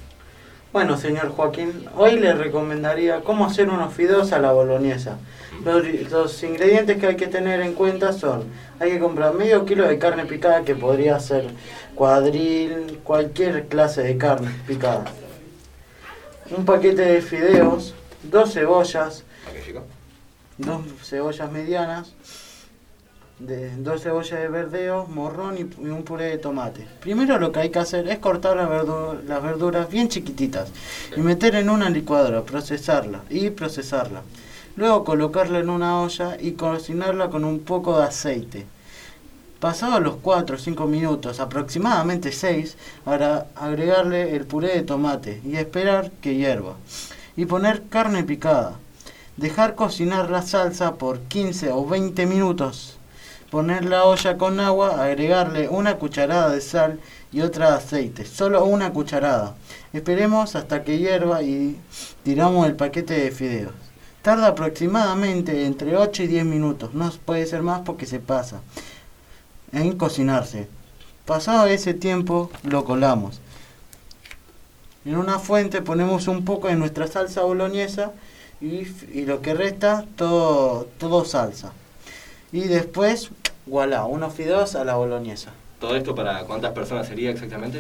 Bueno, 0.73 0.97
señor 0.97 1.29
Joaquín, 1.29 1.85
hoy 1.95 2.19
le 2.19 2.33
recomendaría 2.33 3.21
cómo 3.21 3.45
hacer 3.45 3.69
unos 3.69 3.93
fideos 3.93 4.33
a 4.33 4.39
la 4.39 4.51
boloñesa. 4.51 5.17
Los, 5.63 5.85
los 6.11 6.43
ingredientes 6.43 6.97
que 6.97 7.07
hay 7.07 7.15
que 7.15 7.27
tener 7.27 7.61
en 7.61 7.73
cuenta 7.73 8.11
son, 8.11 8.43
hay 8.79 8.91
que 8.91 8.99
comprar 8.99 9.33
medio 9.33 9.63
kilo 9.65 9.87
de 9.87 9.97
carne 9.97 10.25
picada, 10.25 10.63
que 10.63 10.75
podría 10.75 11.19
ser 11.21 11.47
cuadril, 11.95 12.99
cualquier 13.03 13.67
clase 13.67 14.03
de 14.03 14.17
carne 14.17 14.51
picada. 14.67 15.05
Un 16.55 16.65
paquete 16.65 17.03
de 17.03 17.21
fideos, 17.21 17.93
dos 18.23 18.53
cebollas, 18.53 19.23
dos 20.57 20.81
cebollas 21.01 21.51
medianas, 21.51 22.13
de, 23.39 23.75
dos 23.77 24.01
cebollas 24.01 24.39
de 24.39 24.47
verdeo, 24.47 25.05
morrón 25.07 25.57
y, 25.57 25.63
un 25.87 26.03
puré 26.03 26.25
de 26.25 26.37
tomate. 26.37 26.87
Primero 27.01 27.37
lo 27.37 27.51
que 27.51 27.59
hay 27.59 27.69
que 27.69 27.79
hacer 27.79 28.07
es 28.07 28.19
cortar 28.19 28.57
las, 28.57 28.69
verdu- 28.69 29.21
verduras 29.41 29.89
bien 29.89 30.09
chiquititas 30.09 30.69
y 31.15 31.19
meter 31.21 31.55
en 31.55 31.69
una 31.69 31.89
licuadora, 31.89 32.43
procesarla 32.43 33.21
y 33.29 33.49
procesarla. 33.51 34.21
Luego 34.75 35.03
colocarla 35.03 35.59
en 35.59 35.69
una 35.69 36.01
olla 36.01 36.37
y 36.39 36.51
cocinarla 36.51 37.29
con 37.29 37.43
un 37.45 37.59
poco 37.59 37.97
de 37.99 38.05
aceite. 38.05 38.65
Pasados 39.59 40.01
los 40.03 40.17
4 40.17 40.55
o 40.55 40.59
5 40.59 40.85
minutos, 40.85 41.39
aproximadamente 41.39 42.31
6, 42.31 42.77
para 43.03 43.47
agregarle 43.55 44.35
el 44.35 44.45
puré 44.45 44.75
de 44.75 44.83
tomate 44.83 45.41
y 45.43 45.55
esperar 45.55 46.11
que 46.21 46.35
hierva. 46.35 46.75
Y 47.35 47.45
poner 47.45 47.83
carne 47.89 48.23
picada. 48.23 48.73
Dejar 49.35 49.73
cocinar 49.73 50.29
la 50.29 50.43
salsa 50.43 50.95
por 50.95 51.21
15 51.21 51.71
o 51.71 51.85
20 51.87 52.25
minutos 52.27 52.96
poner 53.49 53.85
la 53.85 54.05
olla 54.05 54.37
con 54.37 54.59
agua, 54.59 55.03
agregarle 55.03 55.69
una 55.69 55.97
cucharada 55.97 56.49
de 56.49 56.61
sal 56.61 56.99
y 57.31 57.41
otra 57.41 57.71
de 57.71 57.77
aceite, 57.77 58.25
solo 58.25 58.65
una 58.65 58.91
cucharada. 58.91 59.55
Esperemos 59.93 60.55
hasta 60.55 60.83
que 60.83 60.97
hierva 60.97 61.41
y 61.43 61.77
tiramos 62.23 62.67
el 62.67 62.75
paquete 62.75 63.13
de 63.13 63.31
fideos. 63.31 63.73
Tarda 64.21 64.47
aproximadamente 64.47 65.65
entre 65.65 65.95
8 65.95 66.23
y 66.23 66.27
10 66.27 66.45
minutos, 66.45 66.93
no 66.93 67.09
puede 67.25 67.45
ser 67.45 67.61
más 67.61 67.81
porque 67.81 68.05
se 68.05 68.19
pasa 68.19 68.61
en 69.71 69.97
cocinarse. 69.97 70.67
Pasado 71.25 71.67
ese 71.67 71.93
tiempo 71.93 72.49
lo 72.63 72.83
colamos. 72.83 73.41
En 75.05 75.15
una 75.15 75.39
fuente 75.39 75.81
ponemos 75.81 76.27
un 76.27 76.43
poco 76.43 76.67
de 76.67 76.75
nuestra 76.75 77.07
salsa 77.07 77.43
boloñesa 77.43 78.11
y, 78.59 78.87
y 79.13 79.25
lo 79.25 79.41
que 79.41 79.53
resta 79.53 80.05
todo, 80.17 80.87
todo 80.97 81.23
salsa. 81.23 81.71
Y 82.51 82.61
después, 82.61 83.29
voilà, 83.67 84.05
unos 84.05 84.33
fideos 84.33 84.75
a 84.75 84.83
la 84.83 84.95
boloñesa. 84.95 85.51
¿Todo 85.79 85.95
esto 85.95 86.15
para 86.15 86.43
cuántas 86.43 86.71
personas 86.71 87.07
sería 87.07 87.31
exactamente? 87.31 87.79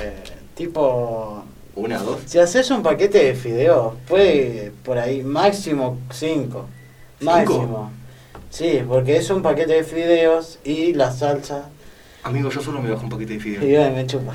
Eh, 0.00 0.14
tipo... 0.54 1.44
¿Una, 1.76 1.98
dos? 1.98 2.18
Si 2.26 2.38
haces 2.38 2.70
un 2.70 2.82
paquete 2.82 3.24
de 3.24 3.34
fideos, 3.34 3.94
puede 4.08 4.72
por 4.84 4.98
ahí 4.98 5.22
máximo 5.22 5.98
5. 6.10 6.66
Máximo. 7.20 7.92
Sí, 8.50 8.82
porque 8.86 9.16
es 9.16 9.30
un 9.30 9.42
paquete 9.42 9.74
de 9.74 9.84
fideos 9.84 10.58
y 10.64 10.92
la 10.94 11.12
salsa. 11.12 11.68
Amigo, 12.24 12.50
yo 12.50 12.60
solo 12.60 12.82
me 12.82 12.90
bajo 12.90 13.04
un 13.04 13.10
paquete 13.10 13.34
de 13.34 13.40
fideos. 13.40 13.64
Y 13.64 13.70
yo 13.70 13.90
me 13.92 14.06
chupa. 14.06 14.34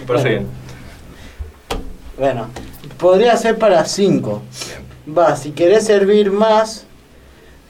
Me 0.00 0.06
parece 0.06 0.28
bien. 0.30 0.46
Bueno, 2.18 2.48
podría 2.98 3.36
ser 3.36 3.58
para 3.58 3.84
5. 3.84 4.42
Va, 5.16 5.36
si 5.36 5.52
querés 5.52 5.84
servir 5.84 6.32
más, 6.32 6.85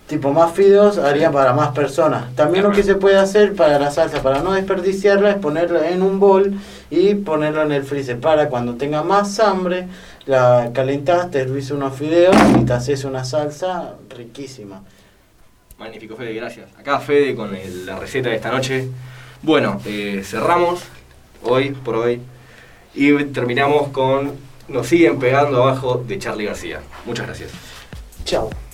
tipo 0.07 0.33
más 0.33 0.53
fideos, 0.53 0.99
haría 0.99 1.31
para 1.33 1.53
más 1.53 1.71
personas. 1.75 2.35
También 2.37 2.65
lo 2.65 2.71
que 2.71 2.83
se 2.85 2.95
puede 2.95 3.17
hacer 3.19 3.55
para 3.55 3.79
la 3.79 3.91
salsa, 3.91 4.23
para 4.23 4.41
no 4.43 4.53
desperdiciarla, 4.53 5.31
es 5.31 5.37
ponerla 5.37 5.91
en 5.91 6.03
un 6.03 6.21
bol 6.21 6.55
y 6.91 7.15
ponerlo 7.17 7.63
en 7.63 7.73
el 7.73 7.83
freezer. 7.83 8.21
Para 8.21 8.49
cuando 8.49 8.75
tenga 8.77 9.03
más 9.03 9.41
hambre, 9.41 9.89
la 10.27 10.71
calentás, 10.73 11.31
te 11.31 11.41
hervís 11.41 11.71
unos 11.73 11.97
fideos 11.97 12.37
y 12.61 12.65
te 12.65 12.73
haces 12.73 13.05
una 13.05 13.25
salsa 13.25 13.95
riquísima. 14.09 14.83
Magnífico, 15.79 16.17
Fede, 16.17 16.33
gracias. 16.35 16.69
Acá 16.79 17.01
Fede 17.01 17.35
con 17.35 17.55
el- 17.55 17.85
la 17.87 17.99
receta 17.99 18.29
de 18.31 18.37
esta 18.37 18.51
noche. 18.51 18.89
Bueno, 19.43 19.81
eh, 19.85 20.23
cerramos 20.25 20.81
hoy 21.43 21.71
por 21.71 21.97
hoy 21.97 22.21
y 22.95 23.13
terminamos 23.25 23.89
con 23.89 24.33
Nos 24.69 24.89
siguen 24.89 25.21
pegando 25.21 25.63
abajo 25.63 26.03
de 26.05 26.19
Charlie 26.19 26.47
García. 26.47 26.81
Muchas 27.05 27.27
gracias. 27.27 27.51
Chao. 28.25 28.66